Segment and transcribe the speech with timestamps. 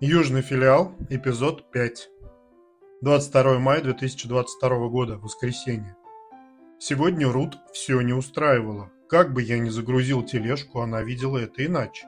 [0.00, 2.10] Южный филиал, эпизод 5.
[3.00, 5.96] 22 мая 2022 года, воскресенье.
[6.78, 8.92] Сегодня Рут все не устраивало.
[9.08, 12.06] Как бы я ни загрузил тележку, она видела это иначе.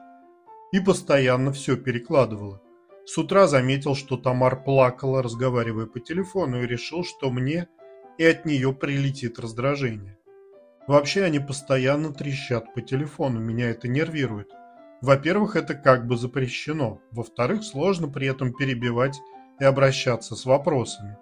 [0.71, 2.61] И постоянно все перекладывала.
[3.05, 7.69] С утра заметил, что Тамар плакала, разговаривая по телефону, и решил, что мне
[8.19, 10.19] и от нее прилетит раздражение.
[10.85, 14.51] Вообще они постоянно трещат по телефону, меня это нервирует.
[15.01, 17.01] Во-первых, это как бы запрещено.
[17.11, 19.19] Во-вторых, сложно при этом перебивать
[19.59, 21.17] и обращаться с вопросами.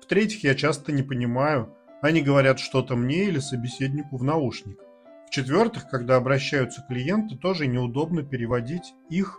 [0.00, 4.78] В-третьих, я часто не понимаю, они говорят что-то мне или собеседнику в наушник.
[5.26, 9.38] В-четвертых, когда обращаются клиенты, тоже неудобно переводить их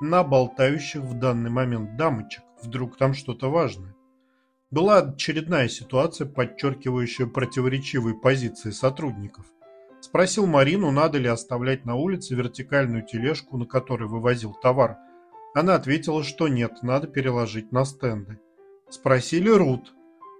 [0.00, 2.44] на болтающих в данный момент дамочек.
[2.62, 3.94] Вдруг там что-то важное.
[4.70, 9.44] Была очередная ситуация, подчеркивающая противоречивые позиции сотрудников.
[10.14, 14.96] Спросил Марину, надо ли оставлять на улице вертикальную тележку, на которой вывозил товар.
[15.56, 18.38] Она ответила, что нет, надо переложить на стенды.
[18.88, 19.92] Спросили Рут.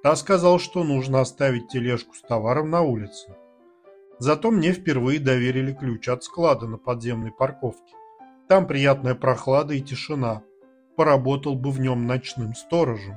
[0.04, 3.34] Та сказала, что нужно оставить тележку с товаром на улице.
[4.20, 7.96] Зато мне впервые доверили ключ от склада на подземной парковке.
[8.46, 10.44] Там приятная прохлада и тишина.
[10.94, 13.16] Поработал бы в нем ночным сторожем.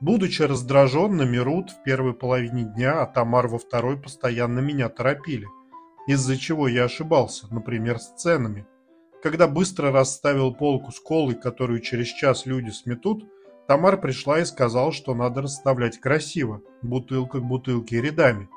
[0.00, 5.46] Будучи раздраженными, Рут в первой половине дня, а Тамар во второй постоянно меня торопили,
[6.06, 8.66] из-за чего я ошибался, например, с ценами.
[9.22, 13.24] Когда быстро расставил полку с колой, которую через час люди сметут,
[13.66, 18.48] Тамар пришла и сказала, что надо расставлять красиво, бутылка к бутылке рядами.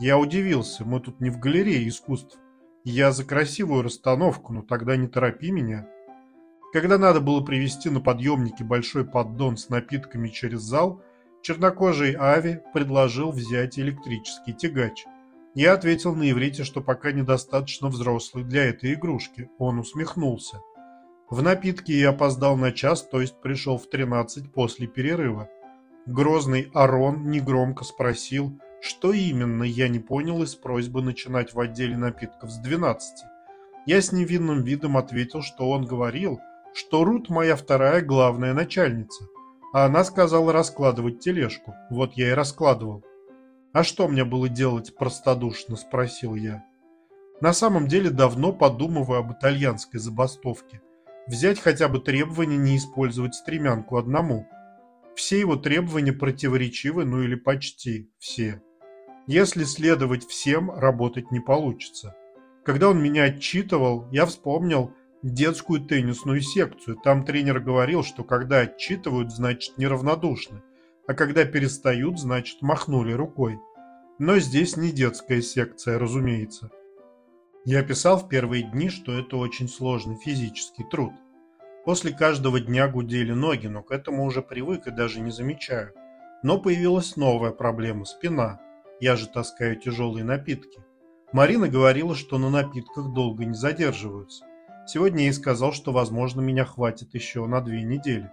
[0.00, 2.38] Я удивился, мы тут не в галерее искусств.
[2.84, 5.88] Я за красивую расстановку, но тогда не торопи меня.
[6.72, 11.02] Когда надо было привезти на подъемнике большой поддон с напитками через зал,
[11.42, 15.04] чернокожий Ави предложил взять электрический тягач.
[15.54, 19.50] Я ответил на иврите, что пока недостаточно взрослый для этой игрушки.
[19.58, 20.60] Он усмехнулся.
[21.28, 25.48] В напитке я опоздал на час, то есть пришел в 13 после перерыва.
[26.06, 32.50] Грозный Арон негромко спросил, что именно я не понял из просьбы начинать в отделе напитков
[32.50, 33.24] с 12.
[33.86, 36.40] Я с невинным видом ответил, что он говорил,
[36.74, 39.24] что Рут моя вторая главная начальница,
[39.72, 41.74] а она сказала раскладывать тележку.
[41.90, 43.04] Вот я и раскладывал.
[43.72, 46.64] «А что мне было делать?»– простодушно спросил я.
[47.40, 50.82] На самом деле давно подумываю об итальянской забастовке.
[51.26, 54.48] Взять хотя бы требование не использовать стремянку одному.
[55.14, 58.62] Все его требования противоречивы, ну или почти все.
[59.26, 62.16] Если следовать всем, работать не получится.
[62.64, 64.92] Когда он меня отчитывал, я вспомнил,
[65.22, 66.96] детскую теннисную секцию.
[66.96, 70.62] Там тренер говорил, что когда отчитывают, значит неравнодушны,
[71.10, 73.58] а когда перестают, значит махнули рукой.
[74.20, 76.70] Но здесь не детская секция, разумеется.
[77.64, 81.12] Я писал в первые дни, что это очень сложный физический труд.
[81.84, 85.94] После каждого дня гудели ноги, но к этому уже привык и даже не замечаю.
[86.44, 88.60] Но появилась новая проблема– спина.
[89.00, 90.78] Я же таскаю тяжелые напитки.
[91.32, 94.44] Марина говорила, что на напитках долго не задерживаются.
[94.86, 98.30] Сегодня я и сказал, что, возможно, меня хватит еще на две недели.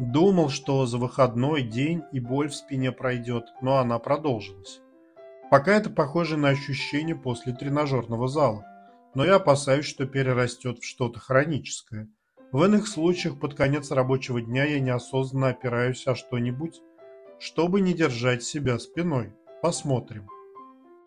[0.00, 4.80] Думал, что за выходной день и боль в спине пройдет, но она продолжилась.
[5.50, 8.64] Пока это похоже на ощущение после тренажерного зала,
[9.14, 12.08] но я опасаюсь, что перерастет в что-то хроническое.
[12.50, 16.80] В иных случаях под конец рабочего дня я неосознанно опираюсь о что-нибудь,
[17.38, 19.34] чтобы не держать себя спиной.
[19.60, 20.26] Посмотрим.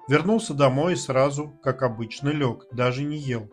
[0.07, 3.49] Вернулся домой и сразу, как обычно, лег, даже не ел.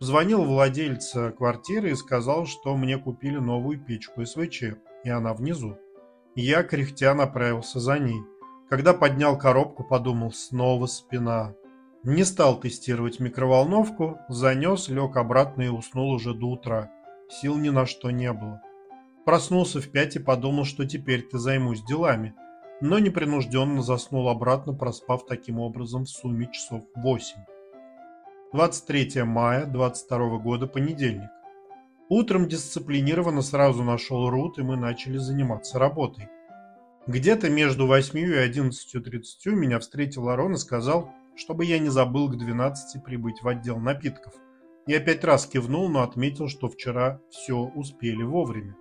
[0.00, 4.62] Звонил владельца квартиры и сказал, что мне купили новую печку СВЧ,
[5.02, 5.76] и она внизу.
[6.36, 8.20] Я, кряхтя, направился за ней.
[8.70, 11.54] Когда поднял коробку, подумал, снова спина.
[12.04, 16.92] Не стал тестировать микроволновку, занес, лег обратно и уснул уже до утра.
[17.28, 18.62] Сил ни на что не было.
[19.24, 22.34] Проснулся в пять и подумал, что теперь-то займусь делами.
[22.80, 27.42] Но непринужденно заснул обратно, проспав таким образом в сумме часов восемь.
[28.54, 31.28] 23 мая 22 года, понедельник.
[32.08, 36.28] Утром дисциплинированно сразу нашел Рут, и мы начали заниматься работой.
[37.06, 42.38] Где-то между 8 и 11.30 меня встретил Арон и сказал, чтобы я не забыл к
[42.38, 44.32] 12 прибыть в отдел напитков.
[44.86, 48.74] Я пять раз кивнул, но отметил, что вчера все успели вовремя.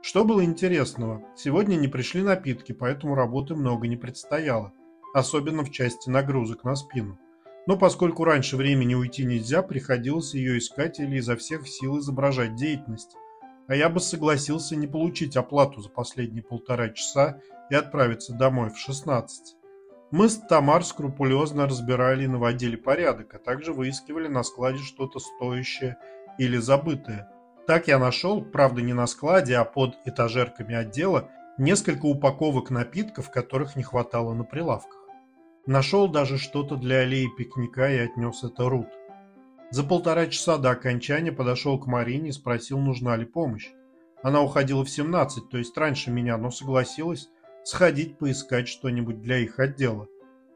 [0.00, 1.24] Что было интересного?
[1.34, 4.72] Сегодня не пришли напитки, поэтому работы много не предстояло,
[5.12, 7.18] особенно в части нагрузок на спину.
[7.66, 13.16] Но поскольку раньше времени уйти нельзя, приходилось ее искать или изо всех сил изображать деятельность.
[13.66, 18.78] А я бы согласился не получить оплату за последние полтора часа и отправиться домой в
[18.78, 19.56] 16.
[20.12, 25.96] Мы с Тамар скрупулезно разбирали и наводили порядок, а также выискивали на складе что-то стоящее
[26.38, 27.28] или забытое.
[27.66, 31.28] Так я нашел, правда не на складе, а под этажерками отдела,
[31.58, 35.05] несколько упаковок напитков, которых не хватало на прилавках.
[35.66, 38.86] Нашел даже что-то для аллеи пикника и отнес это Рут.
[39.70, 43.72] За полтора часа до окончания подошел к Марине и спросил, нужна ли помощь.
[44.22, 47.28] Она уходила в 17, то есть раньше меня, но согласилась
[47.64, 50.06] сходить поискать что-нибудь для их отдела.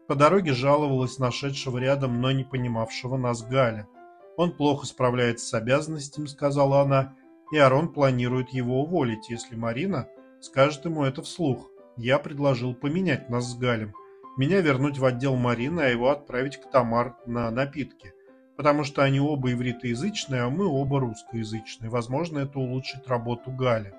[0.06, 3.88] По дороге жаловалась нашедшего рядом, но не понимавшего нас Галя.
[4.36, 7.16] Он плохо справляется с обязанностями, сказала она,
[7.52, 10.08] и Арон планирует его уволить, если Марина
[10.40, 11.68] скажет ему это вслух.
[11.96, 13.92] Я предложил поменять нас с Галем.
[14.40, 18.14] Меня вернуть в отдел Марины, а его отправить к Тамар на напитки.
[18.56, 21.90] Потому что они оба ивритоязычные, а мы оба русскоязычные.
[21.90, 23.92] Возможно, это улучшит работу Галя.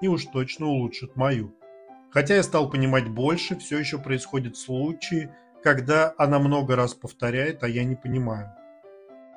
[0.00, 1.54] И уж точно улучшит мою.
[2.10, 5.30] Хотя я стал понимать больше, все еще происходят случаи,
[5.62, 8.50] когда она много раз повторяет, а я не понимаю.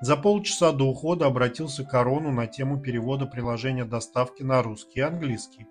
[0.02, 5.04] За полчаса до ухода обратился к Арону на тему перевода приложения доставки на русский и
[5.04, 5.68] английский.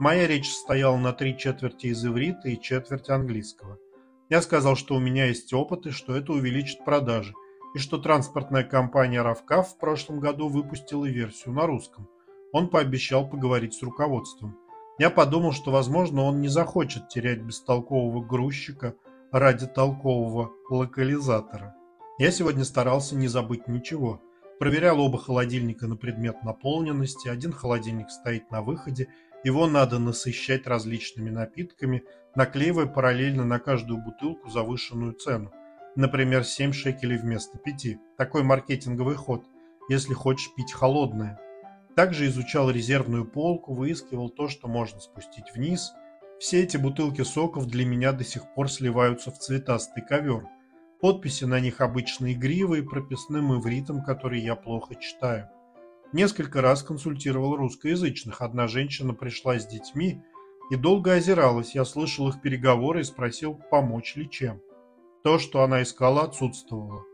[0.00, 3.78] Моя речь состояла на три четверти из иврита и четверть английского.
[4.32, 7.34] Я сказал, что у меня есть опыт и что это увеличит продажи,
[7.74, 12.08] и что транспортная компания «Равкав» в прошлом году выпустила версию на русском.
[12.50, 14.56] Он пообещал поговорить с руководством.
[14.98, 18.94] Я подумал, что, возможно, он не захочет терять бестолкового грузчика
[19.32, 21.74] ради толкового локализатора.
[22.16, 24.22] Я сегодня старался не забыть ничего.
[24.58, 27.28] Проверял оба холодильника на предмет наполненности.
[27.28, 29.08] Один холодильник стоит на выходе.
[29.44, 32.04] Его надо насыщать различными напитками,
[32.34, 35.52] наклеивая параллельно на каждую бутылку завышенную цену.
[35.96, 38.16] Например, 7 шекелей вместо 5.
[38.16, 39.44] Такой маркетинговый ход,
[39.88, 41.38] если хочешь пить холодное.
[41.96, 45.92] Также изучал резервную полку, выискивал то, что можно спустить вниз.
[46.38, 50.44] Все эти бутылки соков для меня до сих пор сливаются в цветастый ковер.
[51.00, 55.50] Подписи на них обычно игривые, прописным ивритом, который я плохо читаю.
[56.12, 58.42] Несколько раз консультировал русскоязычных.
[58.42, 60.22] Одна женщина пришла с детьми
[60.70, 61.74] и долго озиралась.
[61.74, 64.60] Я слышал их переговоры и спросил, помочь ли чем.
[65.24, 67.04] То, что она искала, отсутствовало.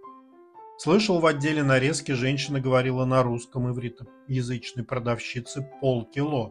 [0.78, 6.50] Слышал в отделе нарезки, женщина говорила на русском ивритоязычной продавщице полкило.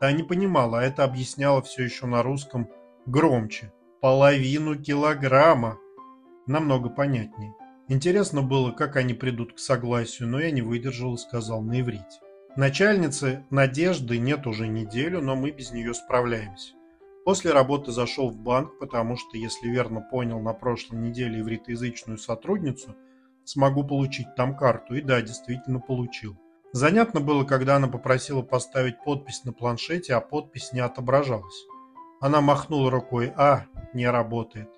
[0.00, 2.68] Та не понимала, а это объясняла все еще на русском
[3.06, 3.72] громче.
[4.00, 5.78] Половину килограмма.
[6.46, 7.52] Намного понятней.
[7.88, 12.20] Интересно было, как они придут к согласию, но я не выдержал и сказал на иврите.
[12.56, 16.74] Начальницы Надежды нет уже неделю, но мы без нее справляемся.
[17.24, 22.94] После работы зашел в банк, потому что, если верно понял на прошлой неделе ивритоязычную сотрудницу–
[23.44, 24.94] смогу получить там карту.
[24.94, 26.36] И да, действительно получил.
[26.72, 31.64] Занятно было, когда она попросила поставить подпись на планшете, а подпись не отображалась.
[32.20, 34.68] Она махнула рукой «А, не работает».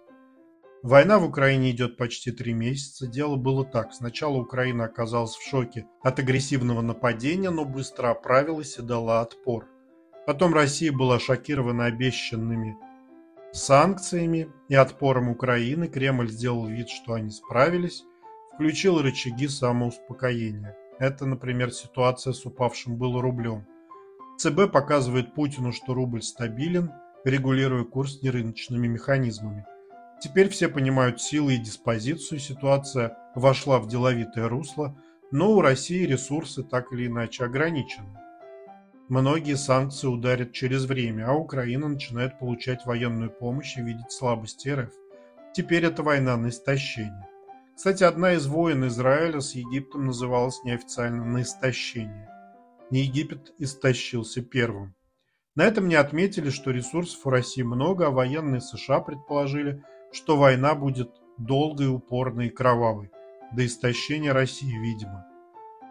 [0.83, 3.07] Война в Украине идет почти три месяца.
[3.07, 3.93] Дело было так.
[3.93, 9.67] Сначала Украина оказалась в шоке от агрессивного нападения, но быстро оправилась и дала отпор.
[10.27, 12.77] Потом Россия была шокирована обещанными
[13.53, 15.89] санкциями и отпором Украины.
[15.89, 18.05] Кремль сделал вид, что они справились
[18.57, 20.75] включил рычаги самоуспокоения.
[20.99, 23.67] Это, например, ситуация с упавшим было рублем.
[24.39, 26.91] ЦБ показывает Путину, что рубль стабилен,
[27.25, 29.67] регулируя курс нерыночными механизмами.
[30.21, 34.97] Теперь все понимают силы и диспозицию, ситуация вошла в деловитое русло,
[35.31, 38.19] но у России ресурсы так или иначе ограничены.
[39.09, 44.93] Многие санкции ударят через время, а Украина начинает получать военную помощь и видеть слабости РФ.
[45.55, 47.29] Теперь это война на истощение.
[47.77, 52.29] Кстати, одна из войн Израиля с Египтом называлась неофициально «на истощение».
[52.91, 54.95] Не Египет истощился первым.
[55.55, 60.75] На этом не отметили, что ресурсов у России много, а военные США предположили, что война
[60.75, 63.11] будет долгой, упорной и кровавой.
[63.53, 65.27] До истощения России, видимо.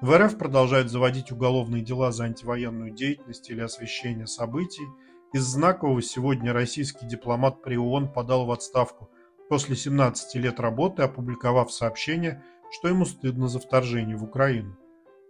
[0.01, 4.85] В РФ продолжают заводить уголовные дела за антивоенную деятельность или освещение событий.
[5.33, 9.09] Из знакового сегодня российский дипломат при ООН подал в отставку
[9.49, 14.75] после 17 лет работы опубликовав сообщение, что ему стыдно за вторжение в Украину.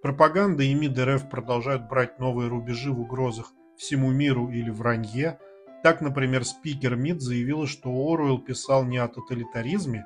[0.01, 5.39] Пропаганда и МИД РФ продолжают брать новые рубежи в угрозах всему миру или вранье.
[5.84, 10.05] Так, например, спикер МИД заявила, что Оруэлл писал не о тоталитаризме,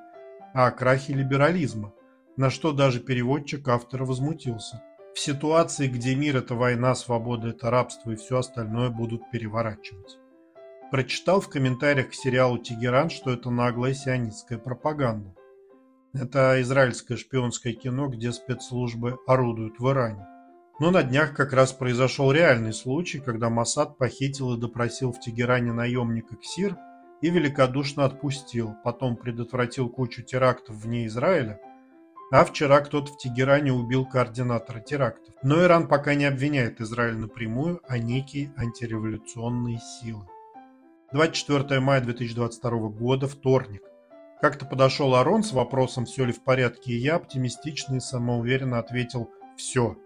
[0.54, 1.94] а о крахе либерализма,
[2.38, 4.84] на что даже переводчик автора возмутился.
[5.14, 10.18] В ситуации, где мир– это война, свобода– это рабство и все остальное будут переворачивать.
[10.92, 15.36] Прочитал в комментариях к сериалу «Тегеран», что это наглая сионистская пропаганда.
[16.14, 20.26] Это израильское шпионское кино, где спецслужбы орудуют в Иране.
[20.80, 25.74] Но на днях как раз произошел реальный случай, когда Масад похитил и допросил в Тегеране
[25.74, 26.78] наемника Ксир
[27.22, 31.60] и великодушно отпустил, потом предотвратил кучу терактов вне Израиля,
[32.32, 35.34] А вчера кто-то в Тегеране убил координатора терактов.
[35.44, 40.26] Но Иран пока не обвиняет Израиль напрямую, а некие антиреволюционные силы.
[41.12, 43.82] 24 мая 2022 года, вторник.
[44.42, 49.30] Как-то подошел Арон с вопросом, все ли в порядке, и я оптимистично и самоуверенно ответил
[49.58, 49.98] «все».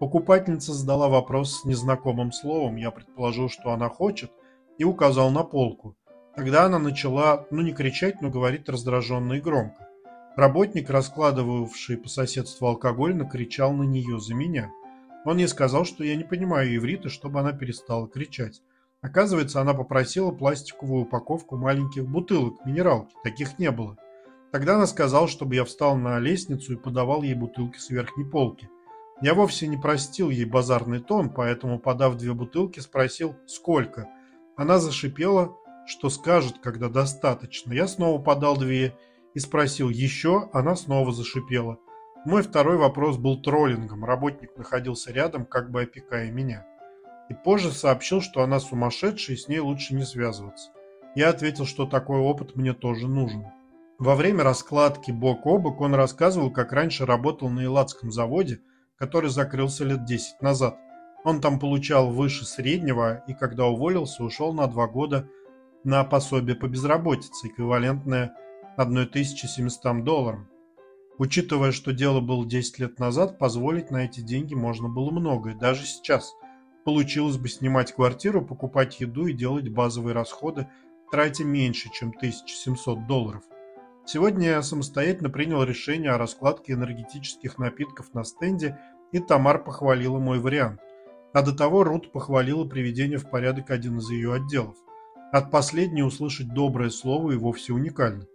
[0.00, 4.32] Покупательница задала вопрос с незнакомым словом, я предположил, что она хочет,
[4.78, 5.94] и указал на полку.
[6.34, 9.88] Тогда она начала, ну не кричать, но говорить раздраженно и громко.
[10.36, 14.70] Работник, раскладывавший по соседству алкоголь, накричал на нее за меня.
[15.26, 18.62] Он ей сказал, что я не понимаю иврита, чтобы она перестала кричать.
[19.02, 23.14] Оказывается, она попросила пластиковую упаковку маленьких бутылок минералки.
[23.22, 23.98] Таких не было.
[24.50, 28.66] Тогда она сказала, чтобы я встал на лестницу и подавал ей бутылки с верхней полки.
[29.20, 34.08] Я вовсе не простил ей базарный тон, поэтому, подав две бутылки, спросил «Сколько?».
[34.56, 37.72] Она зашипела, что скажет, когда достаточно.
[37.72, 38.96] Я снова подал две
[39.34, 40.48] и спросил «Еще?».
[40.52, 41.78] Она снова зашипела.
[42.24, 44.04] Мой второй вопрос был троллингом.
[44.04, 46.66] Работник находился рядом, как бы опекая меня
[47.30, 50.70] и позже сообщил, что она сумасшедшая и с ней лучше не связываться.
[51.14, 53.46] Я ответил, что такой опыт мне тоже нужен.
[53.98, 58.60] Во время раскладки бок о бок он рассказывал, как раньше работал на Иладском заводе,
[59.00, 60.78] который закрылся лет 10 назад.
[61.24, 65.28] Он там получал выше среднего и когда уволился, ушел на два года
[65.82, 68.36] на пособие по безработице, эквивалентное
[68.76, 70.48] 1700 долларам.
[71.18, 75.84] Учитывая, что дело было 10 лет назад, позволить на эти деньги можно было многое, даже
[75.84, 76.32] сейчас–
[76.84, 80.66] Получилось бы снимать квартиру, покупать еду и делать базовые расходы,
[81.10, 83.42] тратя меньше, чем 1700 долларов.
[84.12, 88.76] Сегодня я самостоятельно принял решение о раскладке энергетических напитков на стенде,
[89.12, 90.80] и Тамар похвалила мой вариант.
[91.32, 94.74] А до того Рут похвалила приведение в порядок один из ее отделов.
[95.30, 98.26] От последней услышать доброе слово и вовсе уникально.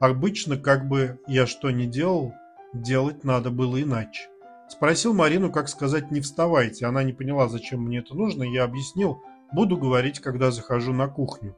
[0.00, 2.34] Обычно, как бы я что ни делал,
[2.74, 4.28] делать надо было иначе.
[4.68, 6.86] Спросил Марину, как сказать «не вставайте».
[6.86, 9.22] Она не поняла, зачем мне это нужно, я объяснил,
[9.52, 11.54] буду говорить, когда захожу на кухню.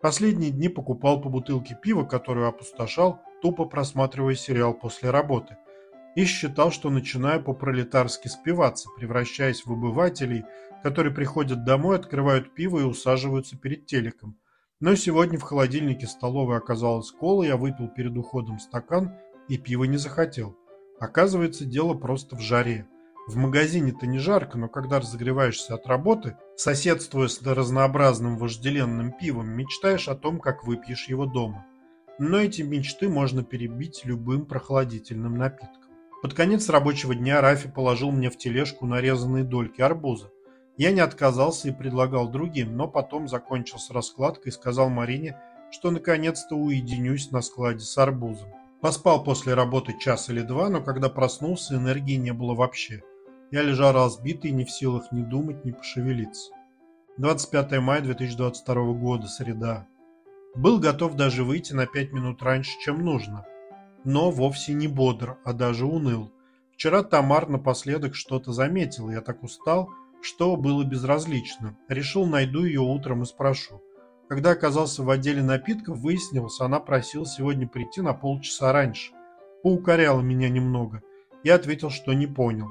[0.00, 5.56] Последние дни покупал по бутылке пива, которую опустошал, тупо просматривая сериал после работы.
[6.14, 10.44] И считал, что начинаю по-пролетарски спиваться, превращаясь в обывателей,
[10.82, 14.38] которые приходят домой, открывают пиво и усаживаются перед телеком.
[14.80, 19.16] Но сегодня в холодильнике столовой оказалась кола, я выпил перед уходом стакан
[19.48, 20.56] и пива не захотел.
[21.00, 22.86] Оказывается, дело просто в жаре.
[23.28, 30.08] В магазине-то не жарко, но когда разогреваешься от работы, соседствуя с разнообразным вожделенным пивом, мечтаешь
[30.08, 31.66] о том, как выпьешь его дома.
[32.18, 35.92] Но эти мечты можно перебить любым прохладительным напитком.
[36.22, 40.30] Под конец рабочего дня Рафи положил мне в тележку нарезанные дольки арбуза.
[40.78, 45.38] Я не отказался и предлагал другим, но потом закончил с раскладкой и сказал Марине,
[45.70, 48.48] что наконец-то уединюсь на складе с арбузом.
[48.80, 53.02] Поспал после работы час или два, но когда проснулся, энергии не было вообще.
[53.50, 56.52] Я лежал разбитый, не в силах ни думать, ни пошевелиться.
[57.16, 59.86] 25 мая 2022 года, среда.
[60.54, 63.46] Был готов даже выйти на 5 минут раньше, чем нужно.
[64.04, 66.30] Но вовсе не бодр, а даже уныл.
[66.74, 69.90] Вчера Тамар напоследок что-то заметил, я так устал,
[70.20, 71.76] что было безразлично.
[71.88, 73.82] Решил, найду ее утром и спрошу.
[74.28, 79.12] Когда оказался в отделе напитков, выяснилось, она просила сегодня прийти на полчаса раньше.
[79.62, 81.02] Поукоряла меня немного.
[81.42, 82.68] Я ответил, что не понял.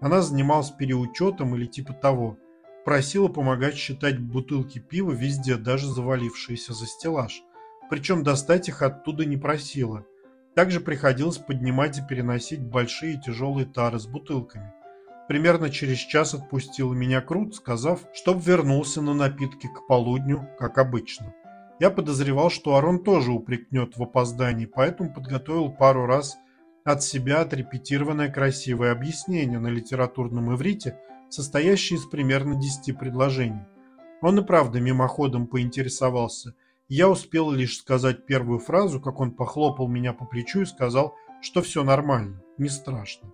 [0.00, 2.38] Она занималась переучетом или типа того.
[2.84, 7.42] Просила помогать считать бутылки пива везде, даже завалившиеся за стеллаж.
[7.88, 10.04] Причем достать их оттуда не просила.
[10.54, 14.72] Также приходилось поднимать и переносить большие тяжелые тары с бутылками.
[15.28, 21.34] Примерно через час отпустила меня Крут, сказав, чтоб вернулся на напитки к полудню, как обычно.
[21.80, 26.36] Я подозревал, что Арон тоже упрекнет в опоздании, поэтому подготовил пару раз
[26.86, 30.96] от себя отрепетированное красивое объяснение на литературном иврите,
[31.28, 33.64] состоящее из примерно 10 предложений.
[34.22, 36.54] Он и правда мимоходом поинтересовался.
[36.88, 41.60] Я успел лишь сказать первую фразу, как он похлопал меня по плечу и сказал, что
[41.60, 43.32] все нормально, не страшно.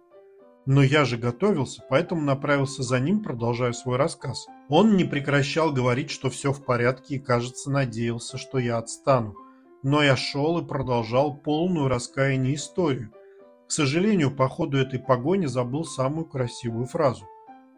[0.64, 4.46] Но я же готовился, поэтому направился за ним, продолжая свой рассказ.
[4.70, 9.36] Он не прекращал говорить, что все в порядке и, кажется, надеялся, что я отстану.
[9.82, 13.12] Но я шел и продолжал полную раскаяние историю.
[13.72, 17.26] К сожалению, по ходу этой погони забыл самую красивую фразу.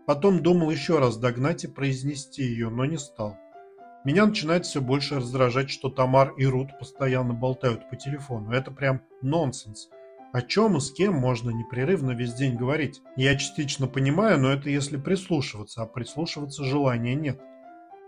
[0.09, 3.37] Потом думал еще раз догнать и произнести ее, но не стал.
[4.05, 8.51] Меня начинает все больше раздражать, что Тамар и Рут постоянно болтают по телефону.
[8.51, 9.89] Это прям нонсенс.
[10.33, 13.01] О чем и с кем можно непрерывно весь день говорить?
[13.15, 17.41] Я частично понимаю, но это если прислушиваться, а прислушиваться желания нет.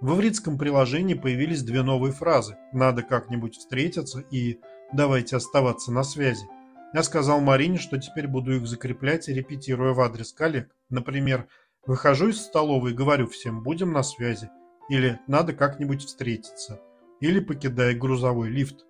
[0.00, 4.58] В ивритском приложении появились две новые фразы «надо как-нибудь встретиться» и
[4.92, 6.48] «давайте оставаться на связи».
[6.96, 10.70] Я сказал Марине, что теперь буду их закреплять, репетируя в адрес коллег.
[10.88, 11.46] Например,
[11.84, 14.48] выхожу из столовой и говорю всем «будем на связи»
[14.88, 16.80] или «надо как-нибудь встретиться»
[17.20, 18.86] или покидая грузовой лифт.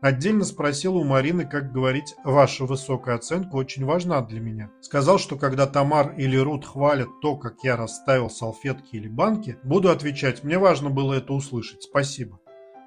[0.00, 4.70] Отдельно спросил у Марины, как говорить «ваша высокая оценка очень важна для меня».
[4.80, 9.90] Сказал, что когда Тамар или Рут хвалят то, как я расставил салфетки или банки, буду
[9.90, 12.40] отвечать «мне важно было это услышать, спасибо».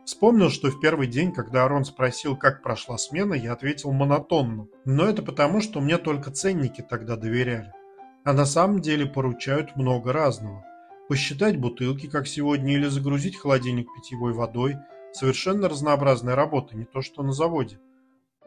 [0.05, 4.67] Вспомнил, что в первый день, когда Арон спросил, как прошла смена, я ответил монотонно.
[4.85, 7.71] Но это потому, что мне только ценники тогда доверяли.
[8.23, 10.63] А на самом деле поручают много разного.
[11.09, 14.77] Посчитать бутылки, как сегодня, или загрузить холодильник питьевой водой–
[15.15, 17.79] совершенно разнообразная работа, не то что на заводе.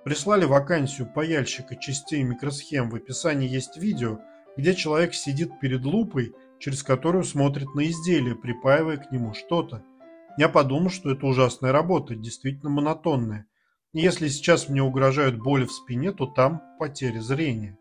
[0.04, 2.90] Прислали вакансию паяльщика частей микросхем.
[2.90, 4.20] В описании есть видео,
[4.56, 9.82] где человек сидит перед лупой, через которую смотрит на изделие, припаивая к нему что-то.
[10.38, 13.48] Я подумал, что это ужасная работа, действительно монотонная.
[13.92, 17.76] И если сейчас мне угрожают боли в спине, то там потеря зрения.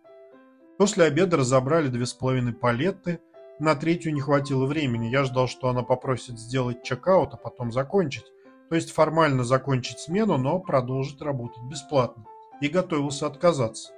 [0.80, 3.20] После обеда разобрали две с половиной палеты.
[3.60, 5.06] На третью не хватило времени.
[5.06, 8.26] Я ждал, что она попросит сделать чекаут, а потом закончить.
[8.70, 12.26] То есть формально закончить смену, но продолжить работать бесплатно.
[12.60, 13.92] И готовился отказаться.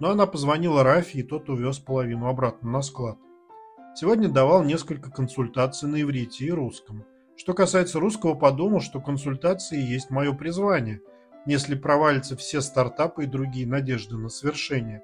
[0.00, 3.16] Но она позвонила Рафи, и тот увез половину обратно на склад.
[3.94, 7.06] Сегодня давал несколько консультаций на иврите и русском.
[7.36, 11.00] Что касается русского, подумал, что консультации есть мое призвание,
[11.46, 15.02] если провалятся все стартапы и другие надежды на свершение.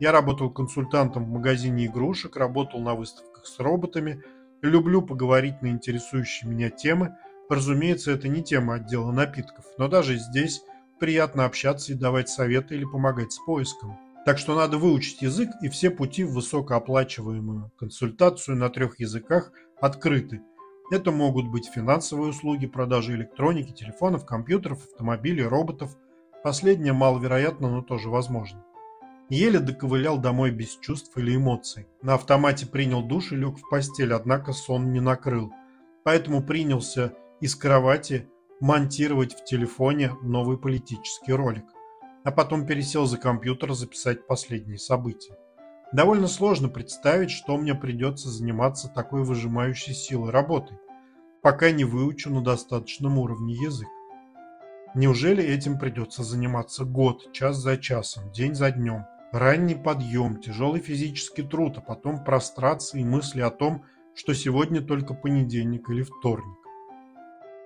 [0.00, 4.22] Я работал консультантом в магазине игрушек, работал на выставках с роботами,
[4.62, 7.16] люблю поговорить на интересующие меня темы.
[7.48, 10.62] Разумеется, это не тема отдела напитков, но даже здесь
[10.98, 13.96] приятно общаться и давать советы или помогать с поиском.
[14.24, 20.40] Так что надо выучить язык, и все пути в высокооплачиваемую консультацию на трех языках открыты–
[20.90, 25.96] это могут быть финансовые услуги, продажи электроники, телефонов, компьютеров, автомобилей, роботов.
[26.44, 28.64] Последнее маловероятно, но тоже возможно.
[29.28, 31.88] Еле доковылял домой без чувств или эмоций.
[32.02, 35.52] На автомате принял душ и лег в постель, однако сон не накрыл.
[36.04, 38.28] Поэтому принялся из кровати
[38.60, 41.64] монтировать в телефоне новый политический ролик.
[42.22, 45.36] А потом пересел за компьютер записать последние события.
[45.96, 50.76] Довольно сложно представить, что мне придется заниматься такой выжимающей силой работой,
[51.40, 53.88] пока не выучу на достаточном уровне язык.
[54.94, 59.06] Неужели этим придется заниматься год, час за часом, день за днем?
[59.32, 63.82] Ранний подъем, тяжелый физический труд, а потом прострации и мысли о том,
[64.14, 66.58] что сегодня только понедельник или вторник.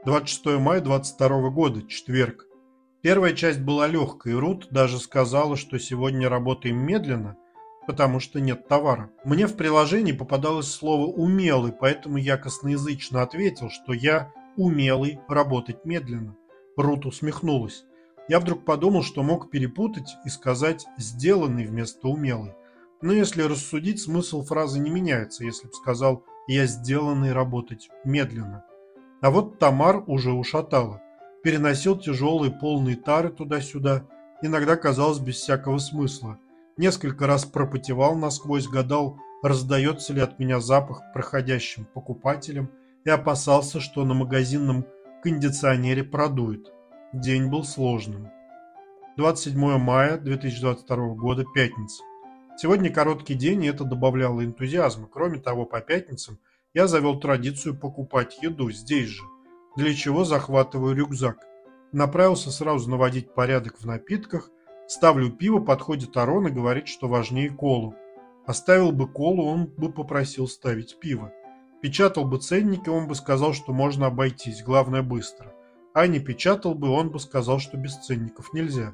[0.04, 2.46] 26 мая 22 года, четверг.
[3.02, 7.36] Первая часть была легкой, Рут даже сказала, что сегодня работаем медленно–
[7.90, 9.10] потому что нет товара.
[9.24, 16.36] Мне в приложении попадалось слово «умелый», поэтому я косноязычно ответил, что я умелый работать медленно.
[16.76, 17.82] Рут усмехнулась.
[18.28, 22.52] Я вдруг подумал, что мог перепутать и сказать «сделанный» вместо «умелый».
[23.02, 28.62] Но если рассудить, смысл фразы не меняется, если бы сказал «я сделанный работать медленно».
[29.20, 31.02] А вот Тамар уже ушатала.
[31.42, 34.06] Переносил тяжелые полные тары туда-сюда,
[34.42, 36.38] иногда казалось без всякого смысла–
[36.80, 42.70] Несколько раз пропотевал насквозь, гадал, раздается ли от меня запах проходящим покупателям
[43.04, 44.86] и опасался, что на магазинном
[45.22, 46.72] кондиционере продует.
[47.12, 48.30] День был сложным.
[49.18, 52.02] 27 мая 2022 года, пятница.
[52.56, 55.06] Сегодня короткий день, и это добавляло энтузиазма.
[55.06, 56.38] Кроме того, по пятницам
[56.72, 59.22] я завел традицию покупать еду здесь же,
[59.76, 61.46] для чего захватываю рюкзак.
[61.92, 64.48] Направился сразу наводить порядок в напитках–
[64.90, 67.94] Ставлю пиво, подходит Арон и говорит, что важнее колу.
[68.44, 71.32] Оставил бы колу, он бы попросил ставить пиво.
[71.80, 75.54] Печатал бы ценники, он бы сказал, что можно обойтись, главное быстро.
[75.94, 78.92] А не печатал бы, он бы сказал, что без ценников нельзя.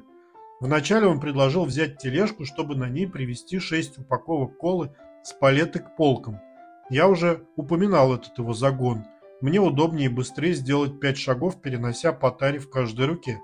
[0.59, 5.95] Вначале он предложил взять тележку, чтобы на ней привезти 6 упаковок колы с палеты к
[5.95, 6.39] полкам.
[6.91, 9.03] Я уже упоминал этот его загон.
[9.41, 13.41] Мне удобнее и быстрее сделать 5 шагов, перенося по таре в каждой руке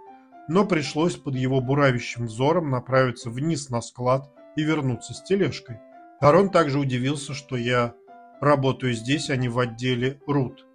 [0.48, 5.80] но пришлось под его буравящим взором направиться вниз на склад и вернуться с тележкой.
[6.20, 7.96] Арон также удивился, что я
[8.42, 10.66] работаю здесь, а не в отделе РУТ.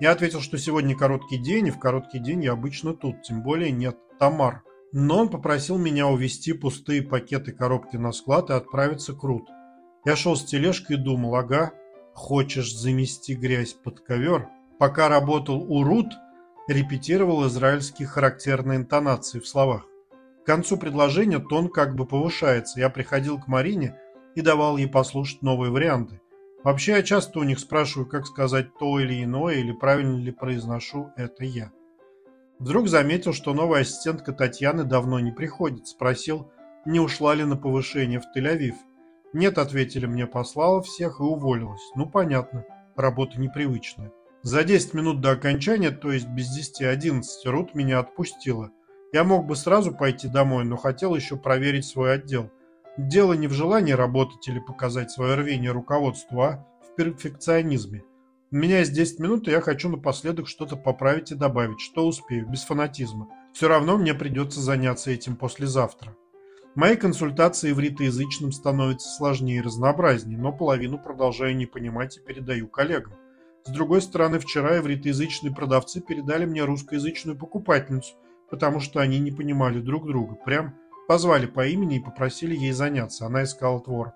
[0.00, 3.72] Я ответил, что сегодня короткий день, и в короткий день я обычно тут, тем более
[3.72, 4.62] нет Тамар.
[4.92, 9.48] Но он попросил меня увезти пустые пакеты коробки на склад и отправиться к РУТ.
[10.04, 11.72] Я шел с тележкой и думал, ага,
[12.14, 14.48] хочешь замести грязь под ковер?
[14.78, 16.14] Пока работал у РУТ,
[16.68, 19.86] репетировал израильские характерные интонации в словах.
[20.42, 22.78] К концу предложения тон как бы повышается.
[22.78, 23.98] Я приходил к Марине
[24.34, 26.20] и давал ей послушать новые варианты.
[26.62, 31.10] Вообще я часто у них спрашиваю, как сказать то или иное, или правильно ли произношу
[31.16, 31.72] это я.
[32.58, 35.86] Вдруг заметил, что новая ассистентка Татьяны давно не приходит.
[35.86, 36.50] Спросил,
[36.84, 38.74] не ушла ли на повышение в Тель-Авив.
[39.32, 41.82] Нет, ответили мне, послала всех и уволилась.
[41.94, 42.64] Ну, понятно,
[42.96, 44.10] работа непривычная.
[44.48, 48.70] За 10 минут до окончания, то есть без 10-11, Рут меня отпустила.
[49.12, 52.50] Я мог бы сразу пойти домой, но хотел еще проверить свой отдел.
[52.96, 58.04] Дело не в желании работать или показать свое рвение руководству, а в перфекционизме.
[58.50, 62.48] У меня есть 10 минут, и я хочу напоследок что-то поправить и добавить, что успею,
[62.48, 63.28] без фанатизма.
[63.52, 66.16] Все равно мне придется заняться этим послезавтра.
[66.74, 73.12] Мои консультации ивритоязычным становятся сложнее и разнообразнее, но половину продолжаю не понимать и передаю коллегам.
[73.68, 78.14] С другой стороны, вчера ивритоязычные продавцы передали мне русскоязычную покупательницу,
[78.50, 80.34] потому что они не понимали друг друга.
[80.34, 80.74] Прям
[81.06, 83.26] позвали по имени и попросили ей заняться.
[83.26, 84.14] Она искала творог.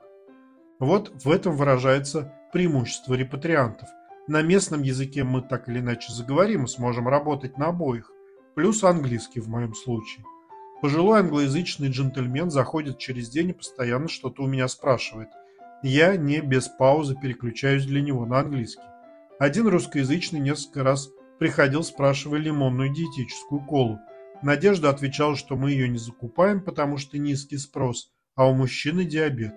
[0.78, 3.88] Вот в этом выражается преимущество репатриантов–
[4.28, 8.12] на местном языке мы так или иначе заговорим и сможем работать на обоих,
[8.54, 10.24] плюс английский в моем случае.
[10.80, 15.28] Пожилой англоязычный джентльмен заходит через день и постоянно что-то у меня спрашивает.
[15.82, 18.82] Я не без паузы переключаюсь для него на английский.
[19.42, 23.98] Один русскоязычный несколько раз приходил, спрашивая лимонную диетическую колу.
[24.40, 29.54] Надежда отвечала, что мы ее не закупаем, потому что низкий спрос, а у мужчины диабет.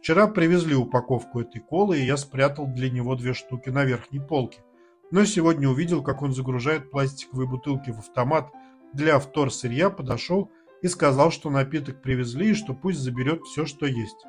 [0.00, 4.62] Вчера привезли упаковку этой колы, и я спрятал для него две штуки на верхней полке.
[5.10, 8.50] Но сегодня увидел, как он загружает пластиковые бутылки в автомат
[8.94, 14.24] для вторсырья, подошел и сказал, что напиток привезли и что пусть заберет все, что есть.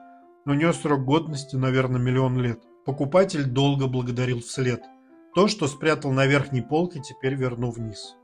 [0.46, 2.60] У нее срок годности, наверное, миллион лет.
[2.90, 4.82] Покупатель долго благодарил вслед.
[5.36, 8.16] То, что спрятал на верхней полке, теперь верну вниз.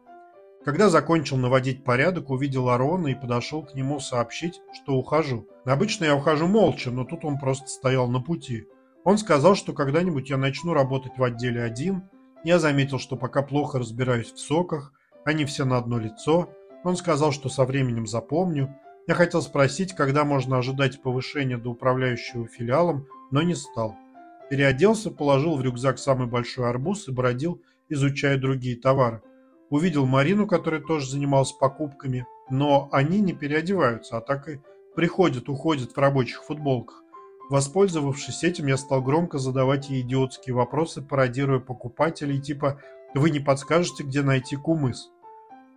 [0.65, 5.47] Когда закончил наводить порядок, увидел Арона и подошел к нему сообщить, что ухожу.
[5.65, 8.65] Обычно я ухожу молча, но тут он просто стоял на пути.
[9.03, 12.01] Он сказал, что когда-нибудь я начну работать в отделе один.
[12.43, 14.93] Я заметил, что пока плохо разбираюсь в соках,
[15.25, 16.49] они все на одно лицо.
[16.83, 18.75] Он сказал, что со временем запомню.
[19.05, 23.95] Я хотел спросить, когда можно ожидать повышения до управляющего филиалом, но не стал.
[24.49, 29.21] Переоделся, положил в рюкзак самый большой арбуз и бродил, изучая другие товары.
[29.69, 34.61] Увидел Марину, которая тоже занималась покупками, но они не переодеваются, а так и
[34.95, 37.03] приходят, уходят в рабочих футболках.
[37.49, 42.81] Воспользовавшись этим, я стал громко задавать ей идиотские вопросы, пародируя покупателей, типа
[43.13, 45.11] «Вы не подскажете, где найти кумыс?».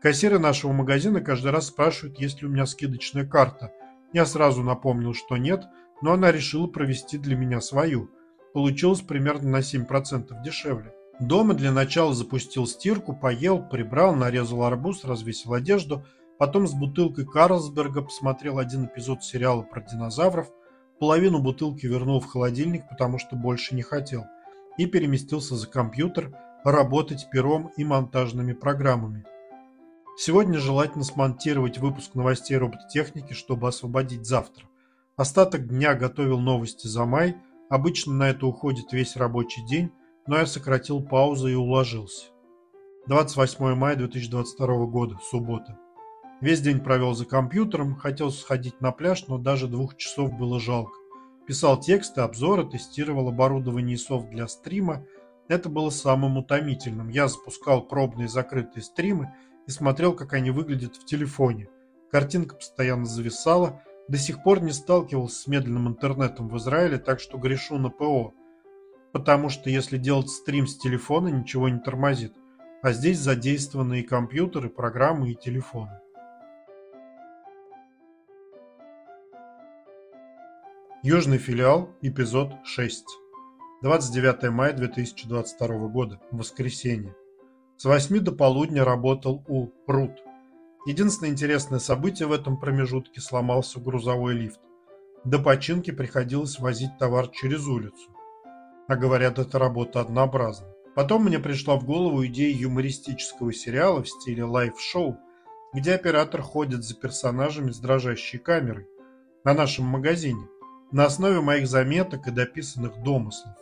[0.00, 3.72] Кассиры нашего магазина каждый раз спрашивают, есть ли у меня скидочная карта.
[4.12, 5.64] Я сразу напомнил, что нет,
[6.00, 8.09] но она решила провести для меня свою.
[8.52, 10.94] Получилось примерно на 7% дешевле.
[11.20, 16.04] Дома для начала запустил стирку, поел, прибрал, нарезал арбуз, развесил одежду,
[16.38, 20.48] потом с бутылкой Карлсберга посмотрел один эпизод сериала про динозавров,
[21.00, 24.26] половину бутылки вернул в холодильник, потому что больше не хотел,
[24.76, 26.32] и переместился за компьютер
[26.64, 29.24] работать пером и монтажными программами.
[30.16, 34.66] Сегодня желательно смонтировать выпуск новостей робототехники, чтобы освободить завтра.
[35.16, 37.37] Остаток дня готовил новости за май,
[37.68, 39.90] обычно на это уходит весь рабочий день,
[40.26, 42.26] но я сократил паузу и уложился.
[43.07, 45.78] 28 мая 2022 года, суббота.
[46.40, 50.92] Весь день провел за компьютером, хотел сходить на пляж, но даже двух часов было жалко.
[51.46, 55.04] Писал тексты, обзоры, тестировал оборудование и софт для стрима.
[55.48, 57.09] Это было самым утомительным.
[57.09, 59.35] Я запускал пробные закрытые стримы
[59.66, 61.68] и смотрел, как они выглядят в телефоне.
[62.11, 63.83] Картинка постоянно зависала.
[64.09, 68.35] До сих пор не сталкивался с медленным интернетом в Израиле, так что грешу на ПО
[69.12, 72.35] потому что если делать стрим с телефона, ничего не тормозит.
[72.83, 76.01] А здесь задействованы и компьютеры, программы, и телефоны.
[81.03, 83.05] Южный филиал, эпизод 6.
[83.83, 87.14] 29 мая 2022 года, воскресенье.
[87.77, 90.23] С 8 до полудня работал у Рут.
[90.86, 94.60] Единственное интересное событие в этом промежутке сломался грузовой лифт.
[95.24, 98.10] До починки приходилось возить товар через улицу
[98.88, 100.66] а говорят, эта работа однообразна.
[100.96, 105.16] Потом мне пришла в голову идея юмористического сериала в стиле лайв-шоу,
[105.74, 108.88] где оператор ходит за персонажами с дрожащей камерой
[109.44, 110.48] на нашем магазине,
[110.90, 113.54] на основе моих заметок и дописанных домыслов.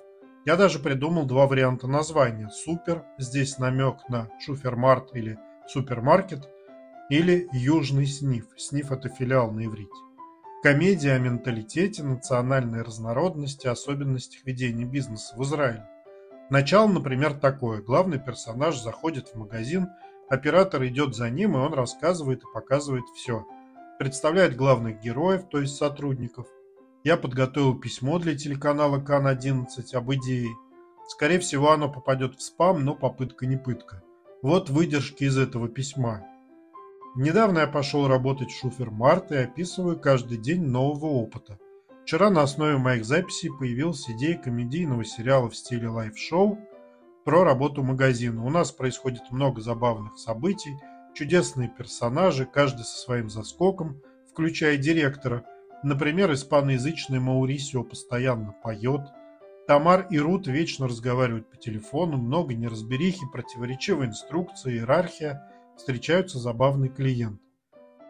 [0.46, 2.48] Я даже придумал два варианта названия.
[2.50, 5.36] Супер, здесь намек на шуфермарт или
[5.68, 6.48] супермаркет,
[7.08, 8.46] или Южный сниф.
[8.56, 9.90] Сниф это филиал на иврите.
[10.62, 15.86] Комедия о менталитете, национальной разнородности, особенностях ведения бизнеса в Израиле.
[16.50, 17.80] Начало, например, такое.
[17.82, 19.88] Главный персонаж заходит в магазин,
[20.28, 23.46] оператор идет за ним, и он рассказывает и показывает все.
[23.98, 26.48] Представляет главных героев, то есть сотрудников.
[27.04, 30.50] Я подготовил письмо для телеканала КАН-11 об идее.
[31.08, 34.02] Скорее всего, оно попадет в спам, но попытка не пытка.
[34.42, 36.24] Вот выдержки из этого письма.
[37.16, 41.58] Недавно я пошел работать в Шуфермарт и описываю каждый день нового опыта.
[42.02, 46.58] Вчера на основе моих записей появилась идея комедийного сериала в стиле лайв-шоу
[47.24, 48.44] про работу магазина.
[48.44, 50.76] У нас происходит много забавных событий,
[51.14, 55.46] чудесные персонажи, каждый со своим заскоком, включая директора.
[55.82, 59.00] Например, испаноязычный Маурисио постоянно поет.
[59.66, 67.40] Тамар и Рут вечно разговаривают по телефону, много неразберихи, противоречивые инструкции, иерархия, встречаются забавный клиент.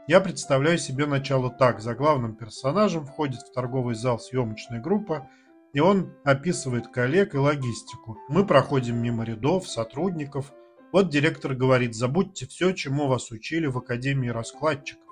[0.08, 1.80] Я представляю себе начало так.
[1.80, 5.28] За главным персонажем входит в торговый зал съемочная группа,
[5.72, 8.16] и он описывает коллег и логистику.
[8.28, 10.52] Мы проходим мимо рядов, сотрудников.
[10.92, 15.02] Вот директор говорит, забудьте все, чему вас учили в Академии раскладчиков.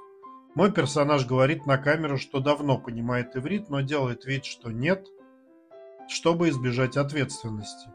[0.54, 5.08] Мой персонаж говорит на камеру, что давно понимает иврит, но делает вид, что нет,
[6.08, 7.88] чтобы избежать ответственности.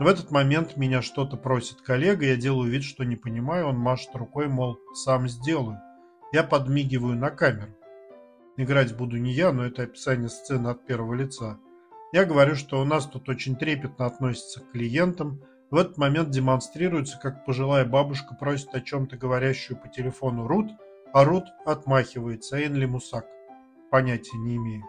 [0.00, 4.10] В этот момент меня что-то просит коллега, я делаю вид, что не понимаю, он машет
[4.14, 5.80] рукой, мол, сам сделаю.
[6.32, 7.72] Я подмигиваю на камеру.
[8.56, 11.58] Играть буду не я, но это описание сцены от первого лица.
[12.12, 15.40] Я говорю, что у нас тут очень трепетно относятся к клиентам.
[15.70, 20.70] В этот момент демонстрируется, как пожилая бабушка просит о чем-то говорящую по телефону Рут,
[21.12, 23.26] а Рут отмахивается, Энли Мусак.
[23.90, 24.84] Понятия не имею.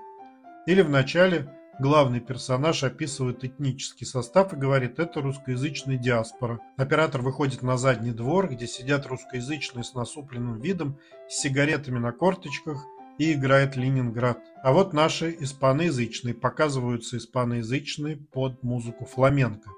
[0.65, 1.47] Или в начале
[1.79, 6.59] главный персонаж описывает этнический состав и говорит, это русскоязычная диаспора.
[6.77, 12.85] Оператор выходит на задний двор, где сидят русскоязычные с насупленным видом, с сигаретами на корточках
[13.17, 14.39] и играет Ленинград.
[14.63, 19.69] А вот наши испаноязычные показываются испаноязычные под музыку фламенко.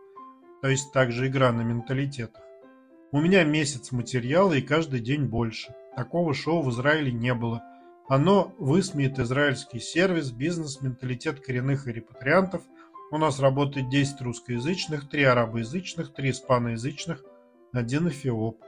[0.62, 2.42] То есть также игра на менталитетах.
[3.12, 5.74] У меня месяц материала и каждый день больше.
[5.96, 7.64] Такого шоу в Израиле не было.
[8.10, 12.64] Оно высмеет израильский сервис, бизнес, менталитет коренных и репатриантов.
[13.12, 17.24] У нас работает 10 русскоязычных, 3 арабоязычных, 3 испаноязычных,
[17.74, 18.62] один эфиоп.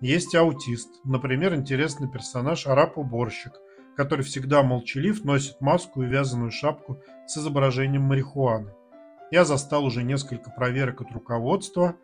[0.00, 0.88] Есть аутист.
[1.04, 3.52] Например, интересный персонаж араб-уборщик–
[3.96, 8.72] который всегда молчалив, носит маску и вязаную шапку с изображением марихуаны.
[9.30, 11.96] Я застал уже несколько проверок от руководства.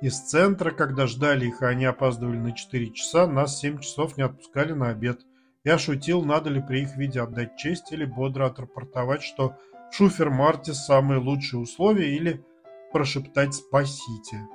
[0.00, 4.22] Из центра, когда ждали их, и они опаздывали на 4 часа, нас 7 часов не
[4.22, 5.20] отпускали на обед.
[5.68, 9.54] Я шутил, надо ли при их виде отдать честь или бодро отрапортовать, что
[9.90, 12.42] в Шуфермарте самые лучшие условия или
[12.90, 14.48] прошептать «спасите».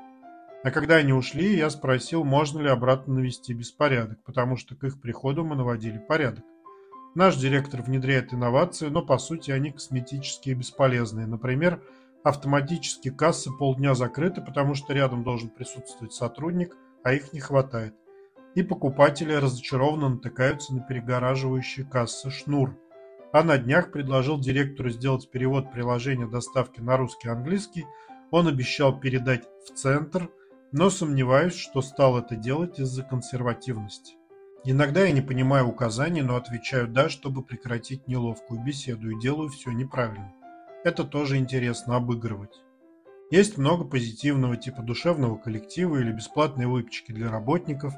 [0.63, 4.99] А когда они ушли, я спросил, можно ли обратно навести беспорядок, потому что к их
[4.99, 6.45] приходу мы наводили порядок.
[7.13, 11.27] Наш директор внедряет инновации, но по сути они косметические и бесполезные.
[11.27, 11.79] Например,
[12.23, 17.93] автоматические кассы полдня закрыты, потому что рядом должен присутствовать сотрудник, а их не хватает.
[18.55, 22.77] И покупатели разочарованно натыкаются на перегораживающие кассы шнур.
[23.31, 27.85] А на днях предложил директору сделать перевод приложения доставки на русский и английский.
[28.29, 30.29] Он обещал передать в центр,
[30.71, 34.15] но сомневаюсь, что стал это делать из-за консервативности.
[34.65, 39.71] Иногда я не понимаю указаний, но отвечаю «да», чтобы прекратить неловкую беседу и делаю все
[39.71, 40.33] неправильно.
[40.85, 42.61] Это тоже интересно обыгрывать.
[43.29, 47.93] Есть много позитивного типа душевного коллектива или бесплатной выпечки для работников.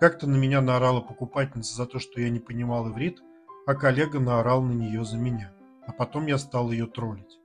[0.00, 3.22] Как-то на меня наорала покупательница за то, что я не понимал иврит,
[3.66, 5.52] а коллега наорал на нее за меня.
[5.86, 7.38] А потом я стал ее троллить.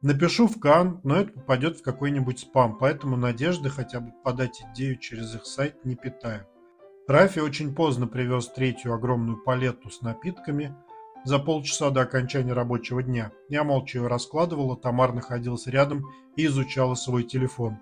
[0.00, 4.96] Напишу в Кан, но это попадет в какой-нибудь спам, поэтому надежды хотя бы подать идею
[4.96, 6.46] через их сайт не питаю.
[7.08, 10.74] Рафи очень поздно привез третью огромную палету с напитками
[11.24, 13.32] за полчаса до окончания рабочего дня.
[13.48, 17.78] Я молча ее раскладывала, Тамар находилась рядом и изучала свой телефон.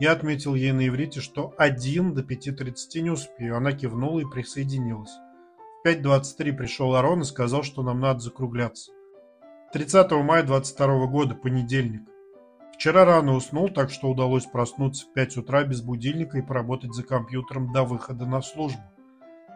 [0.00, 3.58] Я отметил ей на иврите, что один до 5.30 не успею.
[3.58, 5.12] Она кивнула и присоединилась.
[5.84, 8.92] В 5.23 пришел Арон и сказал, что нам надо закругляться.
[9.74, 12.02] 30 мая 22 года, понедельник.
[12.72, 17.02] Вчера рано уснул, так что удалось проснуться в 5 утра без будильника и поработать за
[17.02, 18.80] компьютером до выхода на службу.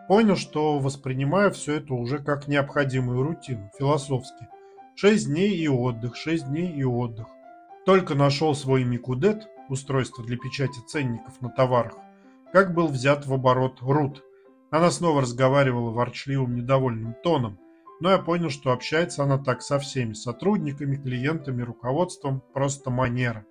[0.08, 4.46] Понял, что воспринимаю все это уже как необходимую рутину, философски.
[4.94, 7.28] Шесть дней и отдых, шесть дней и отдых.
[7.86, 11.94] Только нашел свой Микудет, устройство для печати ценников на товарах,
[12.52, 14.22] как был взят в оборот Рут.
[14.70, 17.58] Она снова разговаривала ворчливым недовольным тоном,
[18.00, 23.46] но я понял, что общается она так со всеми сотрудниками, клиентами, руководством, просто манера.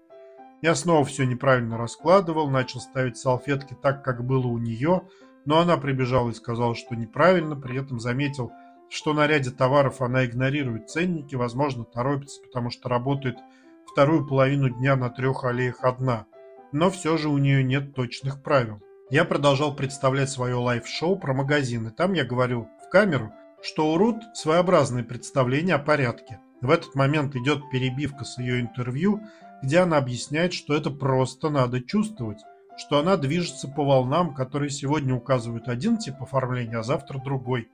[0.61, 5.03] Я снова все неправильно раскладывал, начал ставить салфетки так, как было у нее,
[5.45, 8.51] но она прибежала и сказала, что неправильно, при этом заметил,
[8.89, 13.37] что на ряде товаров она игнорирует ценники, возможно, торопится, потому что работает
[13.85, 16.25] вторую половину дня на трех аллеях одна.
[16.71, 18.81] Но все же у нее нет точных правил.
[19.09, 21.91] Я продолжал представлять свое лайв-шоу про магазины.
[21.91, 23.31] Там я говорю в камеру–
[23.63, 26.39] что у Рут своеобразное представление о порядке.
[26.61, 29.21] В этот момент идет перебивка с ее интервью,
[29.63, 32.39] где она объясняет, что это просто надо чувствовать.
[32.75, 37.69] что она движется по волнам, которые сегодня указывают один тип оформления, а завтра другой,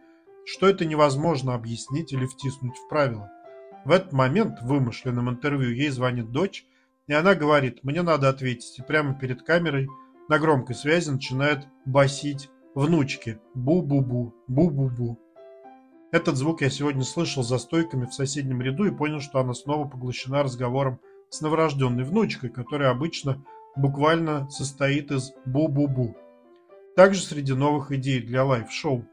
[0.45, 3.31] что это невозможно объяснить или втиснуть в правила.
[3.85, 6.65] В этот момент в вымышленном интервью ей звонит дочь,
[7.07, 9.87] и она говорит, мне надо ответить, и прямо перед камерой
[10.27, 15.17] на громкой связи начинает басить внучки «бу-бу-бу, бу-бу-бу».
[16.11, 19.87] Этот звук я сегодня слышал за стойками в соседнем ряду и понял, что она снова
[19.87, 23.43] поглощена разговором с новорожденной внучкой, которая обычно
[23.75, 26.15] буквально состоит из «бу-бу-бу».
[26.95, 29.05] Также среди новых идей для лайв-шоу.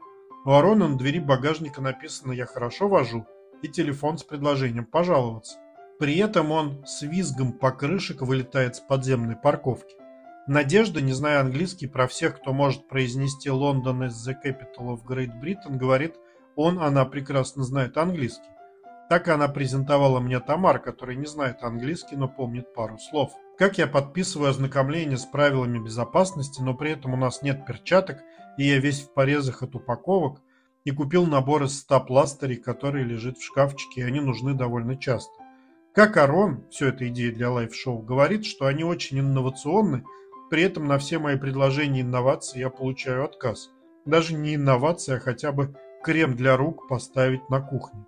[0.45, 3.25] У Арона на двери багажника написано «Я хорошо вожу»
[3.61, 5.57] и телефон с предложением пожаловаться.
[5.99, 9.95] При этом он с визгом покрышек вылетает с подземной парковки.
[10.47, 15.41] Надежда, не зная английский, про всех, кто может произнести «London is the capital of Great
[15.41, 16.15] Britain», говорит,
[16.55, 18.49] он, она прекрасно знает английский.
[19.09, 23.31] Так она презентовала мне Тамар, который не знает английский, но помнит пару слов.
[23.57, 28.19] Как я подписываю ознакомление с правилами безопасности, но при этом у нас нет перчаток,
[28.57, 30.41] и я весь в порезах от упаковок,
[30.87, 35.33] и купил набор из 100 пластырей, который лежит в шкафчике, и они нужны довольно часто.
[35.93, 40.05] Как Арон, все это идея для лайв-шоу, говорит, что они очень инновационны,
[40.49, 43.69] при этом на все мои предложения инноваций я получаю отказ.
[44.05, 48.05] Даже не инновация, а хотя бы крем для рук поставить на кухне.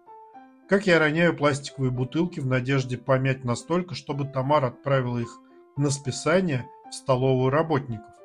[0.70, 5.38] Как я роняю пластиковые бутылки в надежде помять настолько, чтобы Тамара отправила их
[5.76, 8.19] на списание в столовую работников.